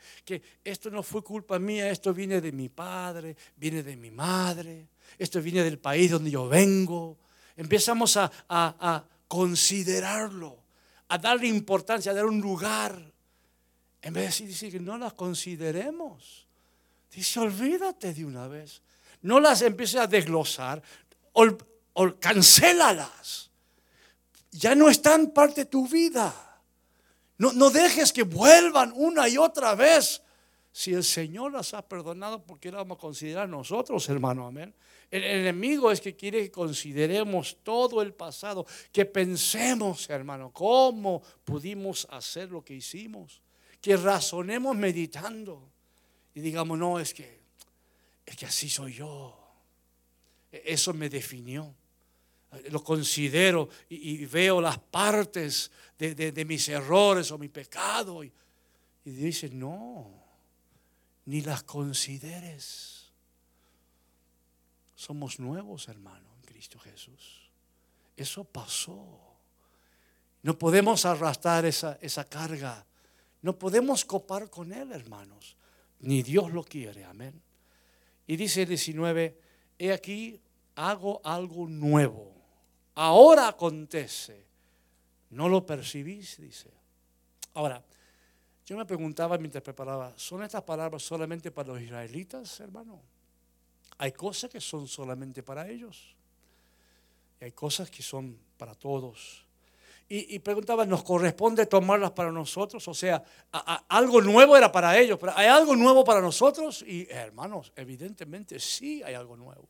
[0.63, 4.87] esto no fue culpa mía, esto viene de mi padre, viene de mi madre,
[5.19, 7.17] esto viene del país donde yo vengo.
[7.57, 10.57] Empezamos a, a considerarlo,
[11.09, 13.16] a darle importancia, a dar un lugar.
[14.07, 16.47] En vez de decir que no las consideremos,
[17.11, 18.81] dice, olvídate de una vez.
[19.23, 20.81] No las empieces a desglosar,
[21.33, 23.51] o cancélalas.
[24.53, 26.33] Ya no están parte de tu vida.
[27.37, 30.23] No, no dejes que vuelvan una y otra vez.
[30.71, 34.47] Si el Señor las ha perdonado, ¿por qué las vamos a considerar nosotros, hermano?
[34.47, 34.73] Amén.
[35.11, 42.07] El enemigo es que quiere que consideremos todo el pasado, que pensemos, hermano, cómo pudimos
[42.09, 43.43] hacer lo que hicimos,
[43.81, 45.69] que razonemos meditando
[46.35, 47.41] y digamos, no, es que,
[48.25, 49.39] es que así soy yo.
[50.53, 51.75] E, eso me definió
[52.71, 58.25] lo considero y, veo las partes de, mis errores o mi pecado.
[58.25, 58.33] Y,
[59.05, 60.11] y dice, no,
[61.27, 63.13] ni las consideres.
[64.95, 67.51] Somos nuevos, hermano, en Cristo Jesús.
[68.17, 69.21] Eso pasó.
[70.43, 72.87] No podemos arrastrar esa, esa carga.
[73.43, 75.57] No podemos copar con Él, hermanos.
[76.01, 77.05] Ni Dios lo quiere.
[77.05, 77.41] Amén.
[78.27, 79.39] Y dice el 19,
[79.79, 80.41] he aquí,
[80.75, 82.37] hago algo nuevo
[82.97, 84.45] ahora acontece.
[85.31, 86.71] No lo percibís, dice.
[87.55, 87.83] Ahora,
[88.65, 93.01] yo me preguntaba mientras preparaba, ¿son estas palabras solamente para los israelitas, hermano?
[93.99, 96.17] Hay cosas que son solamente para ellos.
[97.41, 99.46] Y hay cosas que son para todos.
[100.09, 102.87] Y, preguntaba, ¿nos corresponde tomarlas para nosotros?
[102.87, 103.25] O sea,
[103.89, 106.85] algo nuevo era para ellos, pero ¿hay algo nuevo para nosotros?
[106.87, 109.69] Y hermanos, evidentemente sí hay algo nuevo.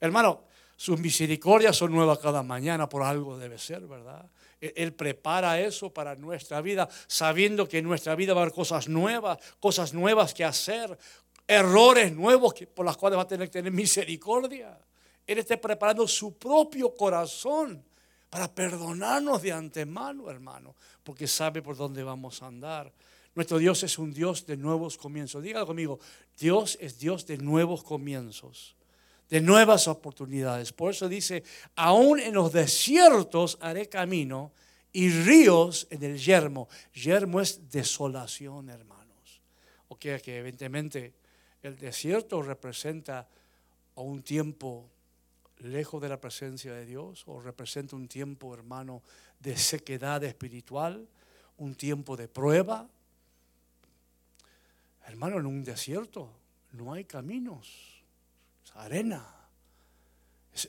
[0.00, 0.44] Hermano,
[0.76, 4.30] sus misericordias son nuevas cada mañana, por algo debe ser, ¿verdad?
[4.60, 8.86] Él prepara eso para nuestra vida, sabiendo que en nuestra vida va a haber cosas
[8.86, 10.96] nuevas, cosas nuevas que hacer,
[11.48, 14.78] errores nuevos por las cuales va a tener que tener misericordia.
[15.26, 17.84] Él está preparando su propio corazón
[18.30, 22.92] para perdonarnos de antemano, hermano, porque sabe por dónde vamos a andar.
[23.34, 25.42] Nuestro Dios es un Dios de nuevos comienzos.
[25.42, 26.00] Dígalo conmigo,
[26.38, 28.76] Dios es Dios de nuevos comienzos
[29.28, 30.72] de nuevas oportunidades.
[30.72, 31.42] Por eso dice,
[31.74, 34.52] aún en los desiertos haré camino
[34.92, 36.68] y ríos en el yermo.
[36.94, 39.42] Yermo es desolación, hermanos.
[39.88, 41.12] O que, que evidentemente
[41.62, 43.28] el desierto representa
[43.96, 44.88] un tiempo
[45.58, 49.02] lejos de la presencia de Dios o representa un tiempo, hermano,
[49.40, 51.08] de sequedad espiritual,
[51.58, 52.88] un tiempo de prueba.
[55.06, 56.30] Hermano, en un desierto
[56.72, 57.96] no hay caminos
[58.76, 59.24] arena.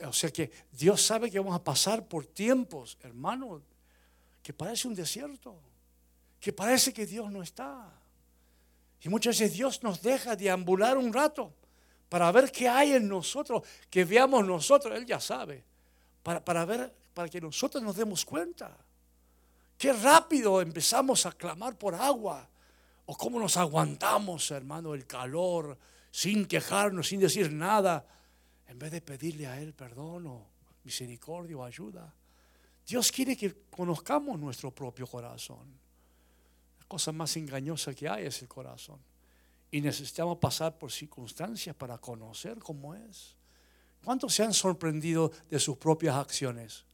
[0.05, 3.61] O sea que Dios sabe que vamos a pasar por tiempos, hermano,
[4.43, 5.57] que parece un desierto,
[6.39, 7.89] que parece que Dios no está.
[9.01, 11.53] Y muchas veces Dios nos deja deambular un rato
[12.09, 15.63] para ver qué hay en nosotros, que veamos nosotros, Él ya sabe,
[16.23, 18.77] para, para ver, para que nosotros nos demos cuenta.
[19.77, 22.47] Qué rápido empezamos a clamar por agua,
[23.05, 25.77] o cómo nos aguantamos, hermano, el calor,
[26.11, 28.05] sin quejarnos, sin decir nada,
[28.67, 30.45] en vez de pedirle a Él perdón o
[30.83, 32.13] misericordia o ayuda.
[32.85, 35.67] Dios quiere que conozcamos nuestro propio corazón.
[36.79, 38.99] La cosa más engañosa que hay es el corazón.
[39.71, 43.35] Y necesitamos pasar por circunstancias para conocer cómo es.
[44.03, 46.85] ¿Cuántos se han sorprendido de sus propias acciones?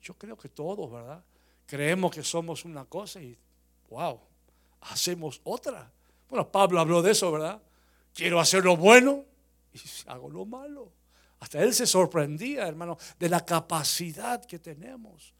[0.00, 1.24] Yo creo que todos, ¿verdad?
[1.66, 3.38] Creemos que somos una cosa y,
[3.88, 4.20] wow,
[4.80, 5.92] hacemos otra.
[6.28, 7.62] Bueno, Pablo habló de eso, ¿verdad?
[8.12, 9.24] Quiero hacer lo bueno
[9.72, 10.92] y hago lo malo.
[11.38, 15.34] Hasta él se sorprendía, hermano, de la capacidad que tenemos.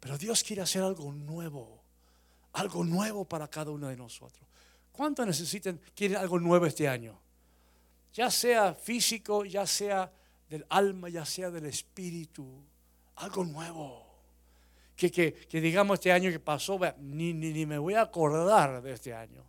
[0.00, 1.82] Pero Dios quiere hacer algo nuevo,
[2.52, 4.46] algo nuevo para cada uno de nosotros.
[4.96, 7.18] ¿Cuántos necesitan, quieren algo nuevo este año?
[8.12, 10.10] Ya sea físico, ya sea
[10.48, 12.46] del alma, ya sea del espíritu.
[13.16, 14.06] Algo nuevo.
[14.96, 18.92] Que, que, digamos este año que pasó, ni, ni, ni, me voy a acordar de
[18.92, 19.44] este año.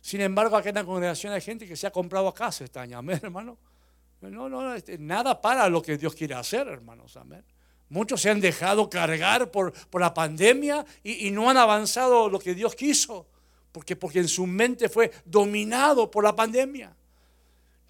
[0.00, 2.98] Sin embargo, aquí en la congregación hay gente que se ha comprado casa este año.
[2.98, 3.58] Amén, hermano.
[4.20, 7.16] No, no, este, nada para lo que Dios quiere hacer, hermanos.
[7.16, 7.44] Amén.
[7.90, 12.54] Muchos se han dejado cargar por, por la pandemia y, no han avanzado lo que
[12.54, 13.26] Dios quiso,
[13.78, 16.92] porque, porque en su mente fue dominado por la pandemia.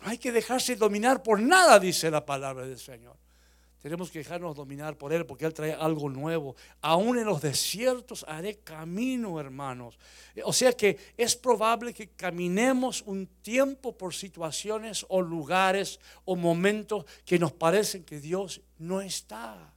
[0.03, 3.17] No hay que dejarse dominar por nada, dice la palabra del Señor.
[3.81, 6.57] Tenemos que dejarnos dominar por Él porque Él trae algo nuevo.
[6.83, 9.99] Aún en los desiertos haré camino, hermanos.
[10.45, 17.07] O sea que es probable que caminemos un tiempo por situaciones o lugares o momentos
[17.25, 19.73] que nos parecen que Dios no está,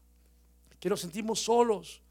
[0.77, 2.01] que nos sentimos solos.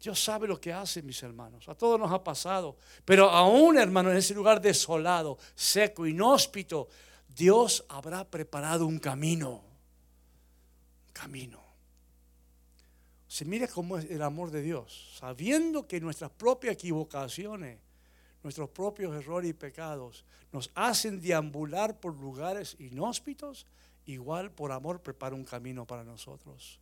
[0.00, 1.68] Dios sabe lo que hace, mis hermanos.
[1.68, 2.76] A todos nos ha pasado.
[3.04, 6.88] Pero aún, hermano, en ese lugar desolado, seco, inhóspito,
[7.28, 9.74] Dios habrá preparado un camino
[11.14, 11.64] camino.
[13.26, 17.78] Se mire cómo es el amor de Dios, sabiendo que nuestras propias equivocaciones,
[18.42, 23.66] nuestros propios errores y pecados nos hacen deambular por lugares inhóspitos,
[24.04, 26.78] igual por amor prepara un camino para nosotros.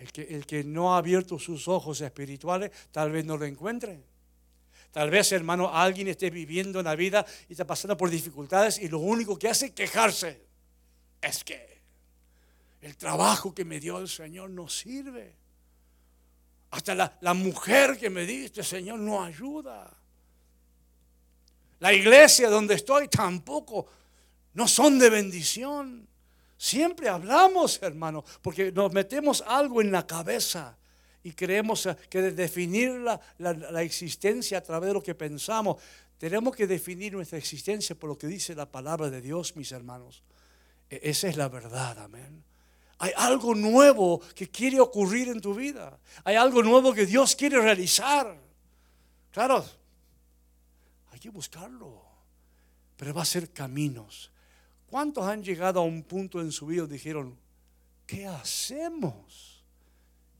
[0.00, 4.02] El que, el que no ha abierto sus ojos espirituales tal vez no lo encuentre.
[4.92, 8.88] Tal vez, hermano, alguien esté viviendo en la vida y está pasando por dificultades y
[8.88, 10.40] lo único que hace es quejarse.
[11.20, 11.80] Es que
[12.80, 15.36] el trabajo que me dio el Señor no sirve.
[16.70, 19.92] Hasta la, mujer que me diste, Señor, no ayuda.
[21.80, 23.86] La iglesia donde estoy tampoco
[24.54, 26.06] no son de bendición.
[26.62, 30.76] Siempre hablamos, hermano, porque nos metemos algo en la cabeza
[31.22, 35.80] y creemos que de definir la, la, existencia a través de lo que pensamos,
[36.18, 40.22] tenemos que definir nuestra existencia por lo que dice la palabra de Dios, mis hermanos.
[40.90, 42.44] E, esa es la verdad, amén.
[42.98, 45.98] Hay algo nuevo que quiere ocurrir en tu vida.
[46.24, 48.38] Hay algo nuevo que Dios quiere realizar.
[49.30, 49.64] Claro,
[51.10, 52.04] hay que buscarlo.
[52.98, 54.30] Pero va a ser caminos.
[54.90, 57.38] ¿Cuántos han llegado a un punto en su vida y dijeron,
[58.06, 59.64] ¿qué hacemos?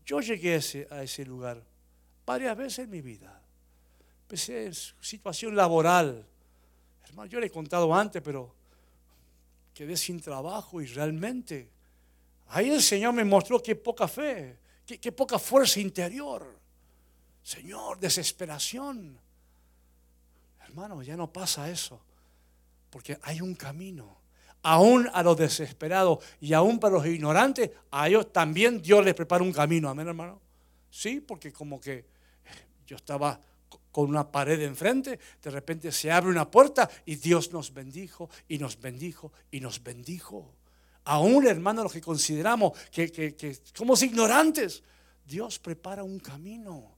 [0.04, 0.54] Yo llegué
[0.90, 1.62] a ese, lugar
[2.26, 3.40] varias veces en mi vida.
[4.22, 6.26] Empecé en situación laboral.
[7.04, 8.52] Hermano, yo le he contado antes, pero
[9.72, 11.70] quedé sin trabajo y realmente
[12.52, 16.58] Ahí el Señor me mostró qué poca fe, qué, poca fuerza interior.
[17.42, 19.18] Señor, desesperación.
[20.60, 22.00] Hermano, ya no pasa eso,
[22.90, 24.18] porque hay un camino.
[24.62, 29.42] Aún a los desesperados y aún para los ignorantes, a ellos también Dios les prepara
[29.42, 29.88] un camino.
[29.88, 30.40] Amén, hermano.
[30.90, 32.04] Sí, porque como que
[32.86, 33.40] yo estaba
[33.92, 38.58] con una pared enfrente, de repente se abre una puerta y Dios nos bendijo y
[38.58, 40.54] nos bendijo y nos bendijo
[41.04, 44.82] aún hermano los que consideramos que, somos ignorantes,
[45.26, 46.96] Dios prepara un camino.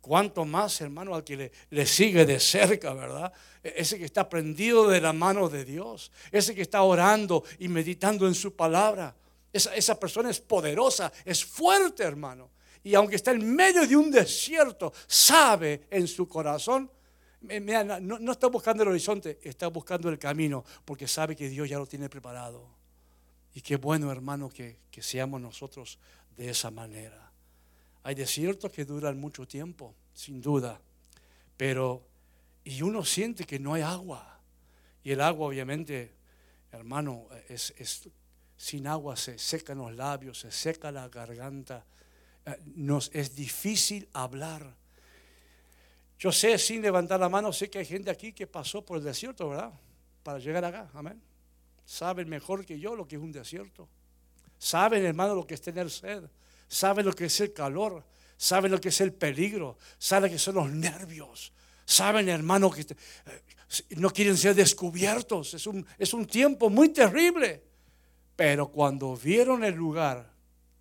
[0.00, 3.32] Cuanto más, hermano, al que le, sigue de cerca, ¿verdad?
[3.62, 7.68] E, ese que está prendido de la mano de Dios, ese que está orando y
[7.68, 9.14] meditando en su palabra.
[9.52, 12.50] Esa, persona es poderosa, es fuerte, hermano.
[12.82, 16.90] Y aunque está en medio de un desierto, sabe en su corazón,
[17.40, 21.78] no, no está buscando el horizonte, está buscando el camino, porque sabe que Dios ya
[21.78, 22.80] lo tiene preparado.
[23.54, 25.98] Y qué bueno, hermano, que, seamos nosotros
[26.36, 27.29] de esa manera.
[28.02, 30.80] Hay desiertos que duran mucho tiempo, sin duda,
[31.56, 32.06] pero
[32.64, 34.40] y uno siente que no hay agua.
[35.02, 36.12] Y el agua, obviamente,
[36.72, 37.72] hermano, es,
[38.56, 41.84] sin agua se secan los labios, se seca la garganta.
[42.46, 44.74] Eh, nos es difícil hablar.
[46.18, 49.04] Yo sé, sin levantar la mano, sé que hay gente aquí que pasó por el
[49.04, 49.72] desierto, ¿verdad?
[50.22, 50.90] Para llegar acá.
[50.92, 51.20] Amén
[51.90, 53.88] saben mejor que yo lo que es un desierto.
[54.58, 56.22] Saben, hermano, lo que es tener sed.
[56.70, 58.04] Saben lo que es el calor.
[58.36, 59.76] Saben lo que es el peligro.
[59.98, 61.52] Saben que son los nervios.
[61.84, 62.86] Saben, hermano, que eh,
[63.96, 65.52] no quieren ser descubiertos.
[65.54, 67.64] Es un, es un tiempo muy terrible.
[68.36, 70.30] Pero cuando vieron el lugar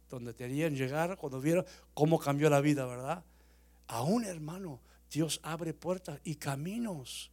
[0.09, 1.65] donde querían llegar, cuando vieron
[1.95, 3.23] cómo cambió la vida, ¿verdad?
[3.87, 4.79] Aún, hermano,
[5.11, 7.31] Dios abre puertas y caminos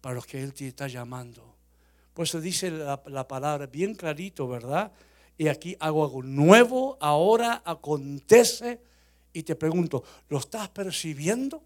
[0.00, 1.54] para los que Él te está llamando.
[2.12, 4.92] Por eso dice la, palabra bien clarito, ¿verdad?
[5.36, 8.80] Y aquí hago algo nuevo, ahora acontece.
[9.32, 11.62] Y te pregunto, ¿lo estás percibiendo?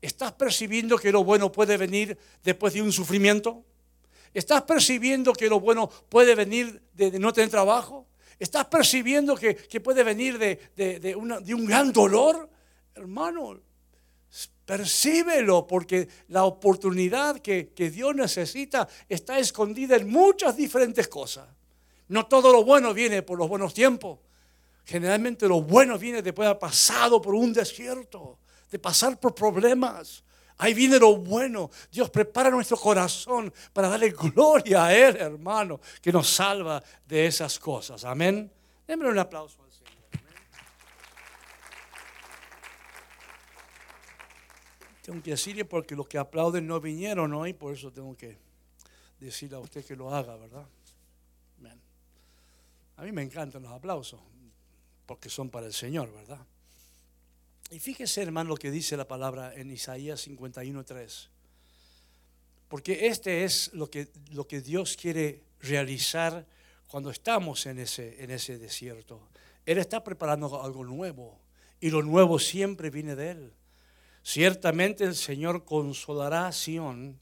[0.00, 3.64] ¿Estás percibiendo que lo bueno puede venir después de un sufrimiento?
[4.32, 8.06] ¿Estás percibiendo que lo bueno puede venir de, no tener trabajo?
[8.38, 12.48] ¿Estás percibiendo que, puede venir de, de, un gran dolor?
[12.94, 13.60] Hermano,
[14.68, 21.48] Percíbelo, porque la oportunidad que, que Dios necesita está escondida en muchas diferentes cosas.
[22.08, 24.18] No todo lo bueno viene por los buenos tiempos.
[24.84, 28.38] Generalmente lo bueno viene después de haber pasado por un desierto,
[28.70, 30.24] de pasar por problemas.
[30.56, 31.70] Ahí viene lo bueno.
[31.92, 37.58] Dios prepara nuestro corazón para darle gloria a Él, hermano, que nos salva de esas
[37.58, 38.04] cosas.
[38.04, 38.50] Amén.
[38.86, 39.88] Démosle un aplauso al Señor.
[45.02, 48.38] Tengo que decirle porque los que aplauden no vinieron hoy, por eso tengo que
[49.20, 50.66] decirle a usted que lo haga, ¿verdad?
[52.98, 54.20] A mí me encantan los aplausos,
[55.06, 56.44] porque son para el Señor, ¿verdad?
[57.70, 61.28] Y fíjese, hermano, lo que dice la palabra en Isaías 51.3.
[62.68, 66.44] Porque este es lo que, lo que Dios quiere realizar
[66.88, 69.28] cuando estamos en ese, en ese desierto.
[69.64, 71.38] Él está preparando algo nuevo
[71.80, 73.52] y lo nuevo siempre viene de Él.
[74.24, 77.16] Ciertamente el Señor consolará a Sión,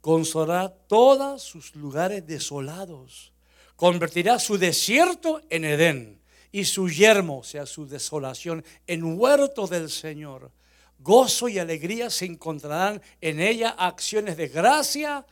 [0.00, 3.32] consolará todos sus lugares desolados,
[3.78, 6.20] convertirá su desierto en Edén
[6.50, 10.50] y su yermo, o sea, su desolación, en huerto del Señor.
[10.98, 15.24] Gozo y alegría se encontrarán en ella acciones de gracia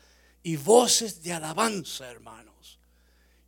[0.44, 2.78] y voces de alabanza, hermanos.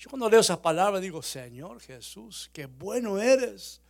[0.00, 3.80] Yo cuando leo esas palabras digo, Señor Jesús, qué bueno eres.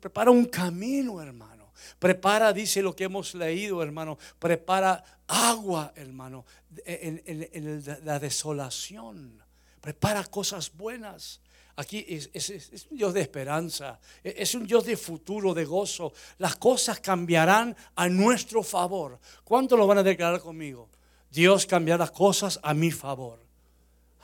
[0.00, 1.70] prepara un camino, hermano.
[1.98, 4.16] Prepara, dice lo que hemos leído, hermano.
[4.38, 6.46] Prepara agua, hermano,
[6.86, 9.44] en la desolación.
[9.86, 11.40] Prepara cosas buenas.
[11.76, 16.12] Aquí es, un Dios de esperanza, e, es un Dios de futuro, de gozo.
[16.38, 19.20] Las cosas cambiarán a nuestro favor.
[19.44, 20.88] ¿Cuánto lo van a declarar conmigo?
[21.30, 23.38] Dios cambiará las cosas a mi favor.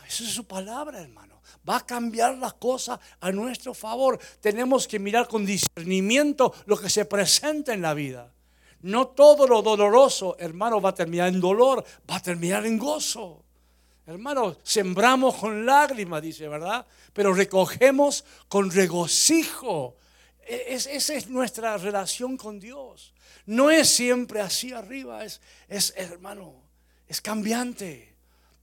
[0.04, 1.40] Esa es su palabra, hermano.
[1.68, 4.18] Va a cambiar las cosas a nuestro favor.
[4.40, 8.34] Tenemos que mirar con discernimiento lo que se presenta en la vida.
[8.80, 13.44] No todo lo doloroso, hermano, va a terminar en dolor, va a terminar en gozo.
[14.06, 16.86] Hermano, sembramos con lágrimas, dice, ¿verdad?
[17.12, 19.96] Pero recogemos con regocijo.
[20.44, 23.14] E, esa es nuestra relación con Dios.
[23.46, 26.62] No es siempre así arriba, es, es hermano,
[27.06, 28.12] es cambiante.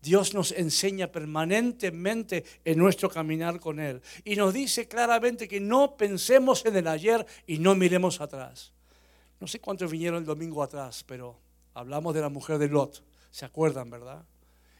[0.01, 4.01] Dios nos enseña permanentemente en nuestro caminar con Él.
[4.23, 8.71] Y nos dice claramente que no pensemos en el ayer y no miremos atrás.
[9.39, 11.37] No sé cuántos vinieron el domingo atrás, pero
[11.73, 13.03] hablamos de la mujer de Lot.
[13.31, 14.23] ¿Se acuerdan, verdad?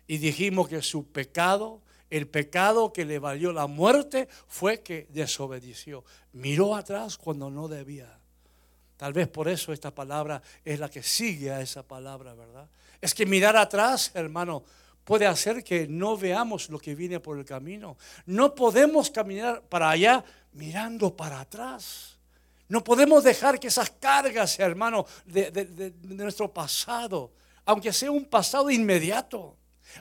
[0.10, 6.04] Y dijimos que su pecado, el pecado que le valió la muerte, fue que desobedeció.
[6.34, 8.18] Miró atrás cuando no debía.
[8.98, 12.68] Tal vez por eso esta palabra es la que sigue a esa palabra, ¿verdad?
[13.00, 14.64] Es que mirar atrás, hermano,
[15.04, 17.96] puede hacer que no veamos lo que viene por el camino.
[18.26, 22.18] No podemos caminar para allá mirando para atrás.
[22.68, 27.32] No podemos dejar que esas cargas, hermano, de, de nuestro pasado,
[27.64, 29.56] aunque sea un pasado inmediato,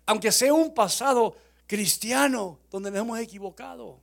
[0.06, 1.36] aunque sea un pasado
[1.66, 4.00] cristiano donde nos hemos equivocado.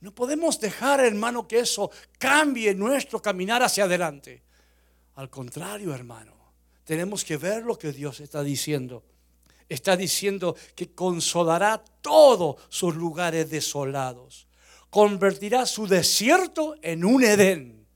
[0.00, 4.42] No podemos dejar, hermano, que eso cambie nuestro caminar hacia adelante.
[5.16, 6.34] Al contrario, hermano,
[6.84, 9.02] tenemos que ver lo que Dios está diciendo.
[9.68, 14.46] Está diciendo que consolará todos sus lugares desolados.
[14.90, 17.86] Convertirá su desierto en un Edén.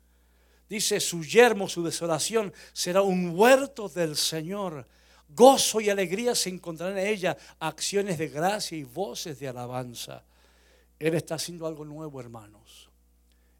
[0.68, 4.86] Dice, su yermo, su desolación será un huerto del Señor
[5.34, 10.24] Gozo y alegría se encontrarán en ella, acciones de gracia y voces de alabanza.
[10.98, 12.90] Él está haciendo algo nuevo, hermanos.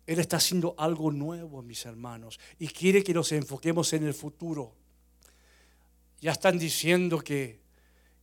[0.06, 4.74] Él está haciendo algo nuevo, mis hermanos, y quiere que nos enfoquemos en el futuro.
[6.20, 7.60] Ya están diciendo que,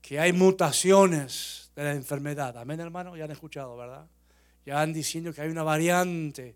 [0.02, 2.58] que hay mutaciones de la enfermedad.
[2.58, 3.16] Amén, hermano.
[3.16, 4.06] Ya han escuchado, ¿verdad?
[4.66, 6.56] Ya han diciendo que hay una variante.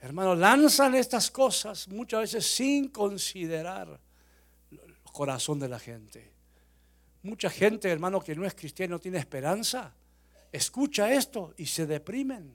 [0.00, 4.00] Hermanos, lanzan estas cosas muchas veces sin considerar
[5.18, 6.30] corazón de la gente.
[7.24, 9.92] Mucha gente, hermano, que no es cristiano, no tiene esperanza.
[10.52, 12.54] Escucha esto y se deprimen.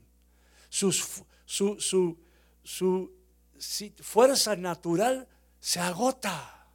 [0.70, 0.94] su,
[1.46, 2.18] su,
[2.64, 3.12] su
[4.02, 5.28] fuerza natural
[5.60, 6.66] se agota.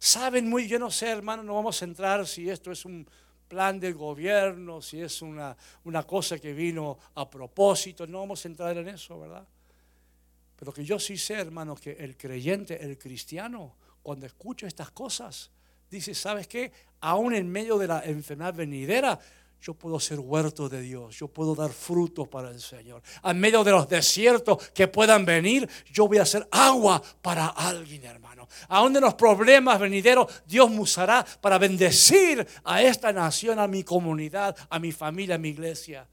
[0.00, 3.08] Saben muy, yo no sé, hermano, no vamos a entrar si esto es un
[3.46, 8.48] plan del gobierno, si es una, una cosa que vino a propósito, no vamos a
[8.48, 9.46] entrar en eso, ¿verdad?
[10.56, 15.50] Pero que yo sí sé, hermano, que el creyente, el cristiano, cuando escucho estas cosas,
[15.90, 16.70] dice, ¿sabes qué?
[17.00, 19.18] Aún en medio de la enfermedad venidera,
[19.62, 23.02] yo puedo ser huerto de Dios, yo puedo dar frutos para el Señor.
[23.24, 28.04] En medio de los desiertos que puedan venir, yo voy a hacer agua para alguien,
[28.04, 28.46] hermano.
[28.68, 33.84] Aún de los problemas venideros, Dios me usará para bendecir a esta nación, a mi
[33.84, 36.06] comunidad, a mi familia, a mi iglesia.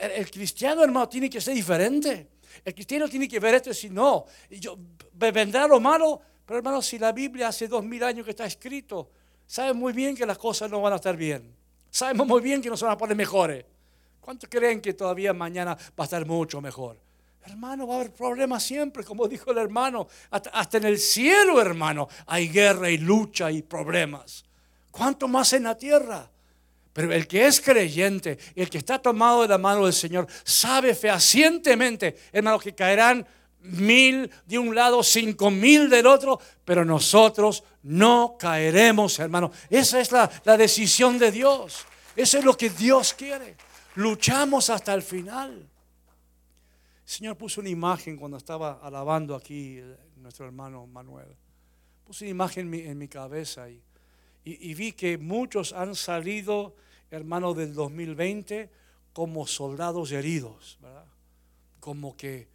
[0.00, 2.30] El, cristiano, hermano, tiene que ser diferente.
[2.64, 4.78] El cristiano tiene que ver esto y decir, no, yo,
[5.12, 9.10] vendrá lo malo, Pero hermano, si la Biblia hace dos mil años que está escrito,
[9.46, 11.52] sabe muy bien que las cosas no van a estar bien.
[11.90, 13.64] Sabemos muy bien que no se van a poner mejores.
[14.20, 16.96] ¿Cuántos creen que todavía mañana va a estar mucho mejor?
[17.44, 20.08] Hermano, va a haber problemas siempre, como dijo el hermano.
[20.30, 24.44] Hasta, en el cielo, hermano, hay guerra y lucha y problemas.
[24.90, 26.28] ¿Cuánto más en la tierra?
[26.92, 30.94] Pero el que es creyente, el que está tomado de la mano del Señor, sabe
[30.94, 33.24] fehacientemente, hermano, que caerán
[33.60, 39.50] mil de un lado, cinco mil del otro, pero nosotros no caeremos, hermano.
[39.70, 41.84] Esa es la, la decisión de Dios.
[42.14, 43.56] Eso es lo que Dios quiere.
[43.96, 45.68] Luchamos hasta el final.
[47.06, 49.80] El Señor puso una imagen cuando estaba alabando aquí
[50.16, 51.28] nuestro hermano Manuel.
[52.04, 53.80] Puso una imagen en mi, cabeza y,
[54.44, 56.74] y, vi que muchos han salido,
[57.10, 58.70] hermano, del 2020
[59.12, 61.06] como soldados heridos, ¿verdad?
[61.80, 62.48] Como que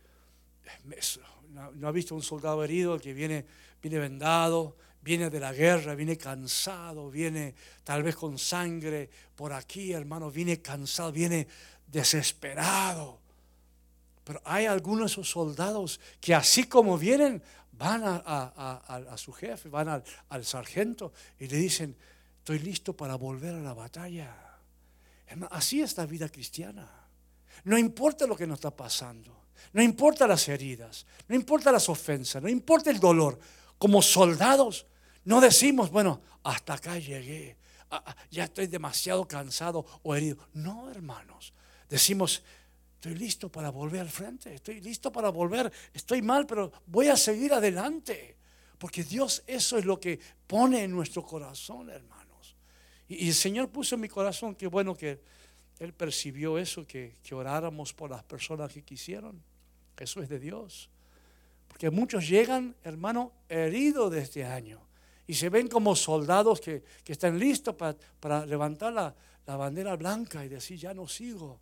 [1.51, 3.45] no ha visto un soldado herido que viene,
[3.81, 9.93] viene vendado, viene de la guerra, viene cansado, viene tal vez con sangre por aquí,
[9.93, 11.47] hermano, viene cansado, viene
[11.87, 13.19] desesperado.
[14.23, 17.41] Pero hay algunos soldados que así como vienen,
[17.71, 21.95] van a, su jefe, van al, al, sargento y le dicen,
[22.37, 24.35] estoy listo para volver a la batalla.
[25.49, 27.00] Así es la vida cristiana.
[27.63, 29.41] No importa lo que nos está pasando.
[29.73, 33.39] No importa las heridas, no importa las ofensas, no importa el dolor.
[33.77, 34.85] Como soldados
[35.23, 37.57] no decimos, bueno, hasta acá llegué,
[38.31, 40.37] ya estoy demasiado cansado o herido.
[40.53, 41.53] No, hermanos.
[41.89, 42.43] Decimos,
[42.95, 47.17] estoy listo para volver al frente, estoy listo para volver, estoy mal, pero voy a
[47.17, 48.37] seguir adelante.
[48.77, 52.55] Porque Dios eso es lo que pone en nuestro corazón, hermanos.
[53.07, 55.21] Y, el Señor puso en mi corazón, qué bueno que
[55.79, 59.41] Él percibió eso, que, que oráramos por las personas que quisieron.
[59.97, 60.89] Eso es de Dios.
[61.67, 64.79] Porque muchos llegan, hermano, heridos de este año.
[65.27, 69.15] Y se ven como soldados que, están listos para, levantar la,
[69.45, 71.59] bandera blanca y decir, ya no sigo.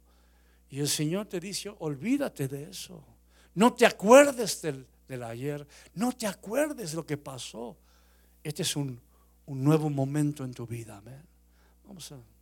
[0.70, 3.03] Y el Señor te dice, olvídate de eso.
[3.53, 4.88] No te acuerdes del,
[5.24, 5.68] ayer.
[5.93, 7.78] No te acuerdes de lo que pasó.
[8.43, 8.99] Este es un,
[9.45, 10.97] un nuevo momento en tu vida.
[10.97, 11.22] Amén.
[11.86, 12.38] Vamos a.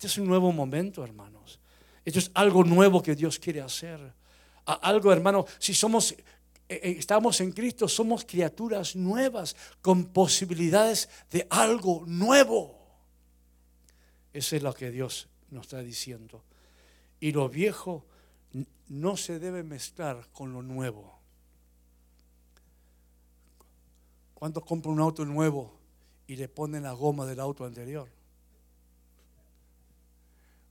[0.00, 1.60] Este es un nuevo momento, hermanos.
[2.06, 4.00] Esto es algo nuevo que Dios quiere hacer
[4.64, 6.24] algo, hermano, si somos, eh,
[6.68, 12.78] eh, estamos en Cristo, somos criaturas nuevas con posibilidades de algo nuevo.
[14.32, 16.44] Eso es lo que Dios nos está diciendo.
[17.18, 18.06] Y lo viejo
[18.88, 21.18] no se debe mezclar con lo nuevo.
[24.34, 25.78] ¿Cuántos compran un auto nuevo
[26.26, 28.08] y le ponen la goma del auto anterior?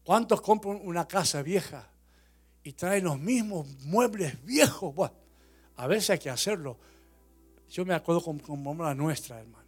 [0.10, 1.88] ¿Cuántos compran una casa vieja
[2.64, 4.96] y traen los mismos muebles viejos.
[4.96, 5.14] Bueno,
[5.76, 6.80] a veces hay que hacerlo.
[7.70, 8.42] Yo me acuerdo con,
[8.80, 9.68] la nuestra, hermano.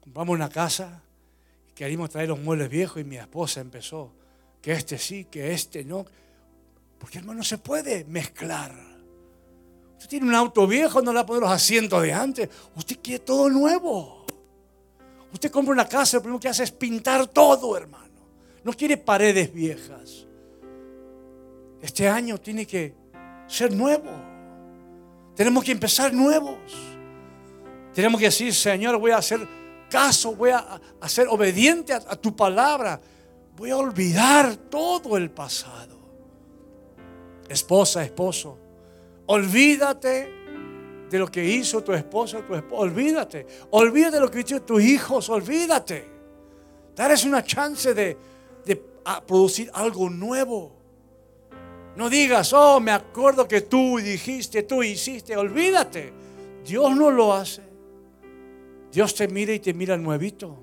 [0.00, 1.00] Compramos una casa
[1.66, 4.12] y queríamos traer los muebles viejos y mi esposa empezó,
[4.60, 6.04] que este sí, que este no.
[6.98, 8.70] Porque hermano, no se puede mezclar.
[9.94, 12.50] Usted tiene un auto viejo, no le va a poner los asientos de antes.
[12.76, 14.26] Usted quiere todo nuevo.
[15.32, 18.13] Usted compra una casa, lo primero que hace es pintar todo, hermano.
[18.64, 20.26] No quiere paredes viejas.
[21.82, 22.94] Este año tiene que
[23.46, 24.10] ser nuevo.
[25.36, 26.58] Tenemos que empezar nuevos.
[27.92, 29.46] Tenemos que decir, Señor, voy a hacer
[29.90, 32.98] caso, voy a, ser obediente a, tu palabra.
[33.54, 35.94] Voy a olvidar todo el pasado.
[37.48, 38.58] Esposa, esposo,
[39.26, 40.32] olvídate
[41.10, 42.80] de lo que hizo tu esposa, tu esposa.
[42.80, 43.46] Olvídate.
[43.70, 45.28] Olvídate de lo que hicieron tus hijos.
[45.28, 46.12] Olvídate.
[46.96, 48.16] Darles una chance de,
[49.04, 50.72] de producir algo nuevo.
[51.96, 56.12] No digas, oh, me acuerdo que tú dijiste, tú hiciste, olvídate.
[56.64, 57.62] Dios no lo hace.
[58.90, 60.56] Dios te mira y te mira nuevito.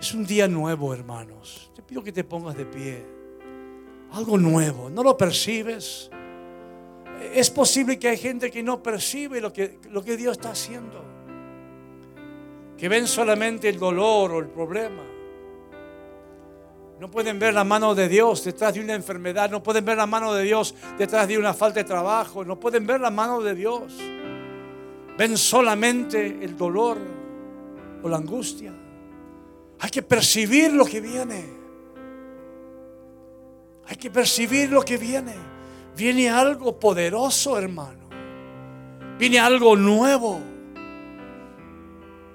[0.00, 1.70] Es un día nuevo, hermanos.
[1.74, 3.04] Te pido que te pongas de pie.
[4.12, 4.90] Algo nuevo.
[4.90, 6.10] ¿No lo percibes?
[7.32, 11.04] Es posible que hay gente que no percibe lo que, lo que Dios está haciendo.
[12.76, 15.02] Que ven solamente el dolor o el problema.
[17.02, 19.50] No pueden ver la mano de Dios detrás de una enfermedad.
[19.50, 22.44] No pueden ver la mano de Dios detrás de una falta de trabajo.
[22.44, 23.94] No pueden ver la mano de Dios.
[25.18, 26.98] Ven solamente el dolor
[28.04, 28.72] o la angustia.
[29.80, 31.44] Hay que percibir lo que viene.
[33.88, 35.34] Hay que percibir lo que viene.
[35.96, 38.08] Viene algo poderoso, hermano.
[39.18, 40.38] Viene algo nuevo.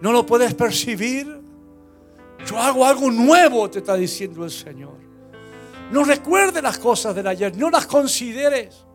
[0.02, 1.37] ¿No lo puedes percibir?
[2.46, 4.98] Yo hago algo nuevo, te está diciendo el Señor.
[5.92, 8.86] No recuerdes las cosas del ayer, no las consideres.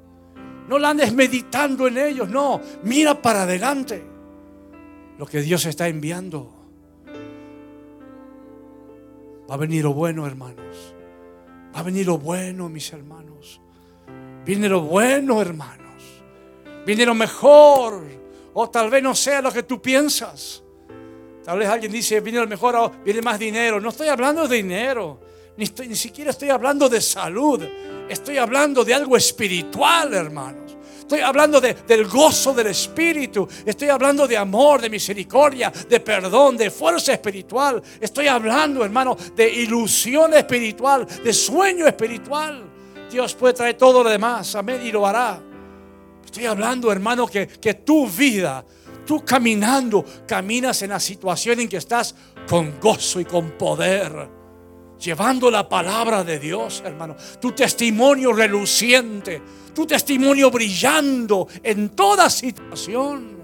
[0.68, 4.04] No la andes meditando en ellos, no, mira para adelante.
[5.18, 6.52] lo que Dios está enviando.
[9.48, 10.94] Va a venir lo bueno, hermanos.
[11.74, 13.60] Va a venir lo bueno, mis hermanos.
[14.44, 16.02] Viene lo bueno, hermanos.
[16.86, 18.02] Viene lo mejor.
[18.54, 20.61] O tal vez no sea lo que tú piensas.
[21.44, 23.80] Tal vez alguien dice, viene lo mejor, viene más dinero.
[23.80, 25.20] No estoy hablando de dinero.
[25.56, 27.62] Ni, ni siquiera estoy hablando de salud.
[28.08, 30.62] Estoy hablando de algo espiritual, hermanos.
[31.12, 33.46] Estoy hablando del gozo del Espíritu.
[33.66, 37.82] Estoy hablando de amor, de misericordia, de perdón, de fuerza espiritual.
[38.00, 42.62] Estoy hablando, hermano, de ilusión espiritual, de sueño espiritual.
[43.10, 45.38] Dios puede traer todo lo demás, amén, y lo hará.
[46.24, 48.64] Estoy hablando, hermano, que, que tu vida,
[49.04, 52.14] tú caminando, caminas en la situación en que estás
[52.48, 54.42] con gozo y con poder
[55.02, 57.16] llevando la palabra de Dios, hermano.
[57.40, 59.42] Tu testimonio reluciente,
[59.74, 63.42] tu testimonio brillando en toda situación.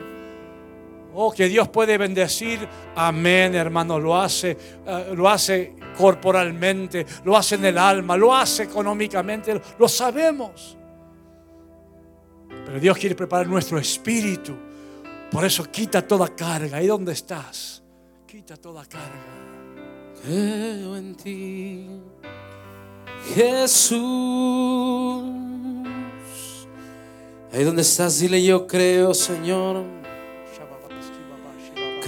[1.14, 2.66] Oh, que Dios puede bendecir.
[2.94, 3.98] Amén, hermano.
[3.98, 4.56] Lo hace,
[4.86, 10.76] eh, lo hace corporalmente, lo hace en el alma, lo hace económicamente, lo sabemos.
[12.64, 14.67] Pero Dios quiere preparar nuestro espíritu.
[15.30, 16.78] Por eso quita toda carga.
[16.78, 17.82] Ahí donde estás,
[18.26, 19.38] quita toda carga.
[20.22, 21.86] Creo en ti,
[23.34, 23.98] Jesús.
[27.52, 29.84] Ahí donde estás, dile yo creo, Señor.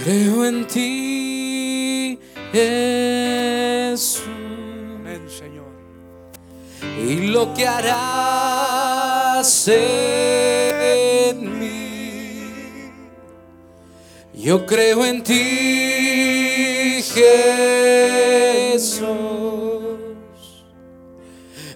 [0.03, 2.19] Creo en ti,
[2.51, 4.23] Jesús.
[4.25, 5.69] Amén, Señor.
[6.99, 7.87] Y lo que harás
[9.67, 10.70] en
[14.43, 17.03] Yo creo en ti,
[18.73, 19.05] Jesús.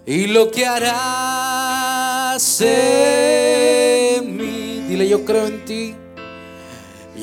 [0.04, 4.84] Y lo que harás en mí.
[4.88, 5.94] Dile, yo creo en ti.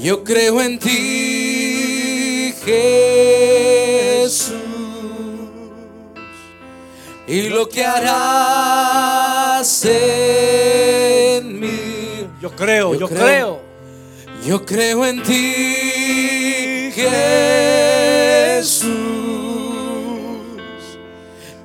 [0.01, 4.55] Yo creo en ti, Jesús.
[7.26, 12.28] Y lo que harás en mí.
[12.40, 13.20] Yo creo, Yo yo, creo.
[13.24, 13.61] creo.
[14.45, 18.82] Yo creo en ti, Jesús,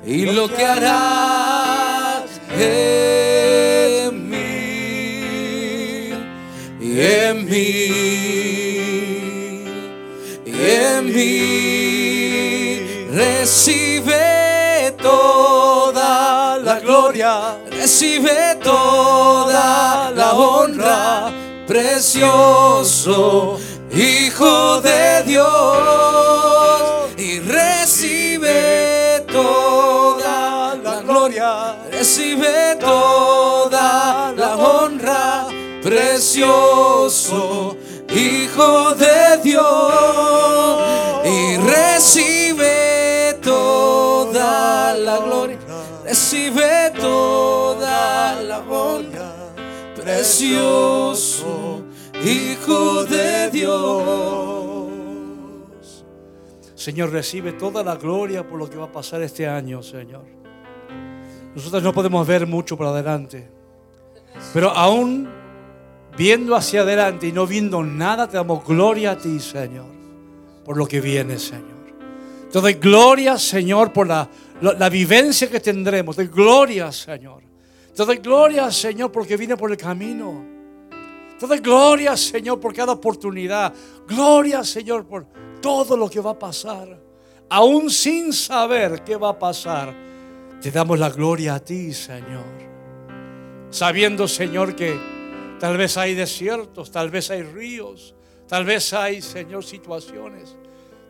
[0.06, 4.36] y lo que harás en mí,
[6.80, 7.64] y en mí,
[10.46, 12.78] y en mí,
[13.12, 19.07] recibe toda la gloria, recibe toda
[21.78, 23.60] precioso
[23.94, 25.48] Hijo de Dios
[27.16, 35.46] y recibe toda la gloria, recibe toda la honra,
[35.82, 37.76] precioso
[38.12, 42.47] Hijo de Dios y recibe
[50.18, 51.84] precioso
[52.24, 54.88] Hijo de Dios.
[56.74, 60.24] Señor, recibe toda la gloria por lo que va a pasar este año, Señor.
[61.54, 63.48] Nosotros no podemos ver mucho para adelante,
[64.52, 65.28] pero aún
[66.16, 69.86] viendo hacia adelante y no viendo nada, te damos gloria a ti, Señor,
[70.64, 71.78] por lo que viene, Señor.
[72.50, 74.28] Te doy gloria, Señor, por la,
[74.60, 76.16] la, vivencia que tendremos.
[76.16, 77.47] Te doy gloria, Señor.
[77.98, 80.46] Te doy gloria, Señor, porque viene por el camino.
[81.36, 83.74] Te doy gloria, Señor, por cada oportunidad.
[84.06, 85.26] Gloria, Señor, por
[85.60, 86.96] todo lo que va a pasar.
[87.48, 89.92] Aún sin saber qué va a pasar,
[90.62, 92.44] te damos la gloria a ti, Señor.
[93.68, 94.96] Sabiendo, Señor, que
[95.58, 98.14] tal vez hay desiertos, tal vez hay ríos,
[98.46, 100.56] tal vez hay, Señor, situaciones.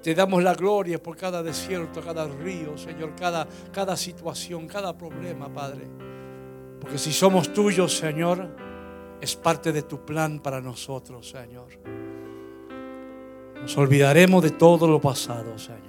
[0.02, 5.52] Te damos la gloria por cada desierto, cada río, Señor, cada, cada situación, cada problema,
[5.52, 5.86] Padre.
[6.80, 8.48] Porque si somos tuyos, Señor,
[9.20, 11.68] es parte de tu plan para nosotros, Señor.
[13.60, 15.82] Nos olvidaremos de todo lo pasado, Señor.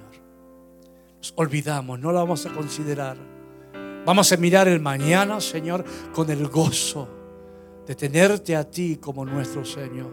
[1.18, 3.18] Nos olvidamos, no lo vamos a considerar.
[4.06, 7.08] Vamos a mirar el mañana, Señor, con el gozo
[7.86, 10.12] de tenerte a ti como nuestro Señor.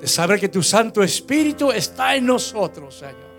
[0.00, 3.34] De saber que tu Santo Espíritu está en nosotros, Señor.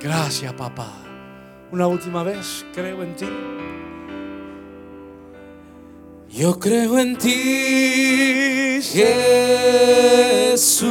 [0.00, 0.92] Gracias, papá.
[1.72, 3.28] Una última vez, creo en ti.
[6.36, 8.80] Yo creo en ti,
[10.52, 10.90] Jesús,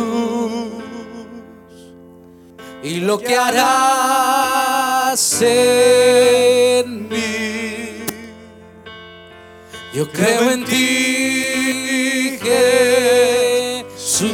[2.82, 8.06] y lo que harás en mí.
[9.94, 12.40] Yo creo en ti,
[13.92, 14.32] Jesús,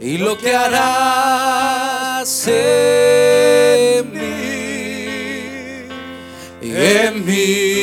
[0.00, 5.88] y lo que harás en mí,
[6.60, 7.73] en mí,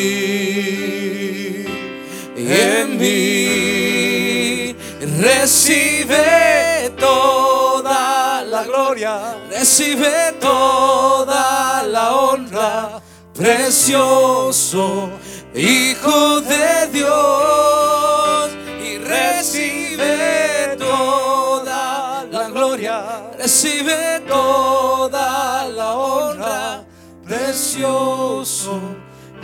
[2.51, 4.75] en mí.
[5.19, 13.01] Recibe toda la gloria, recibe toda la honra,
[13.33, 15.09] precioso
[15.53, 26.83] Hijo de Dios, y recibe toda la gloria, recibe toda la honra,
[27.25, 28.79] precioso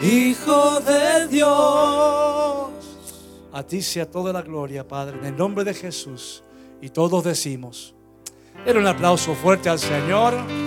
[0.01, 2.76] Hijo de Dios.
[3.57, 6.43] A ti sea toda la gloria, Padre, en el nombre de Jesús.
[6.79, 7.95] Y todos decimos,
[8.63, 10.35] era un aplauso fuerte al Señor.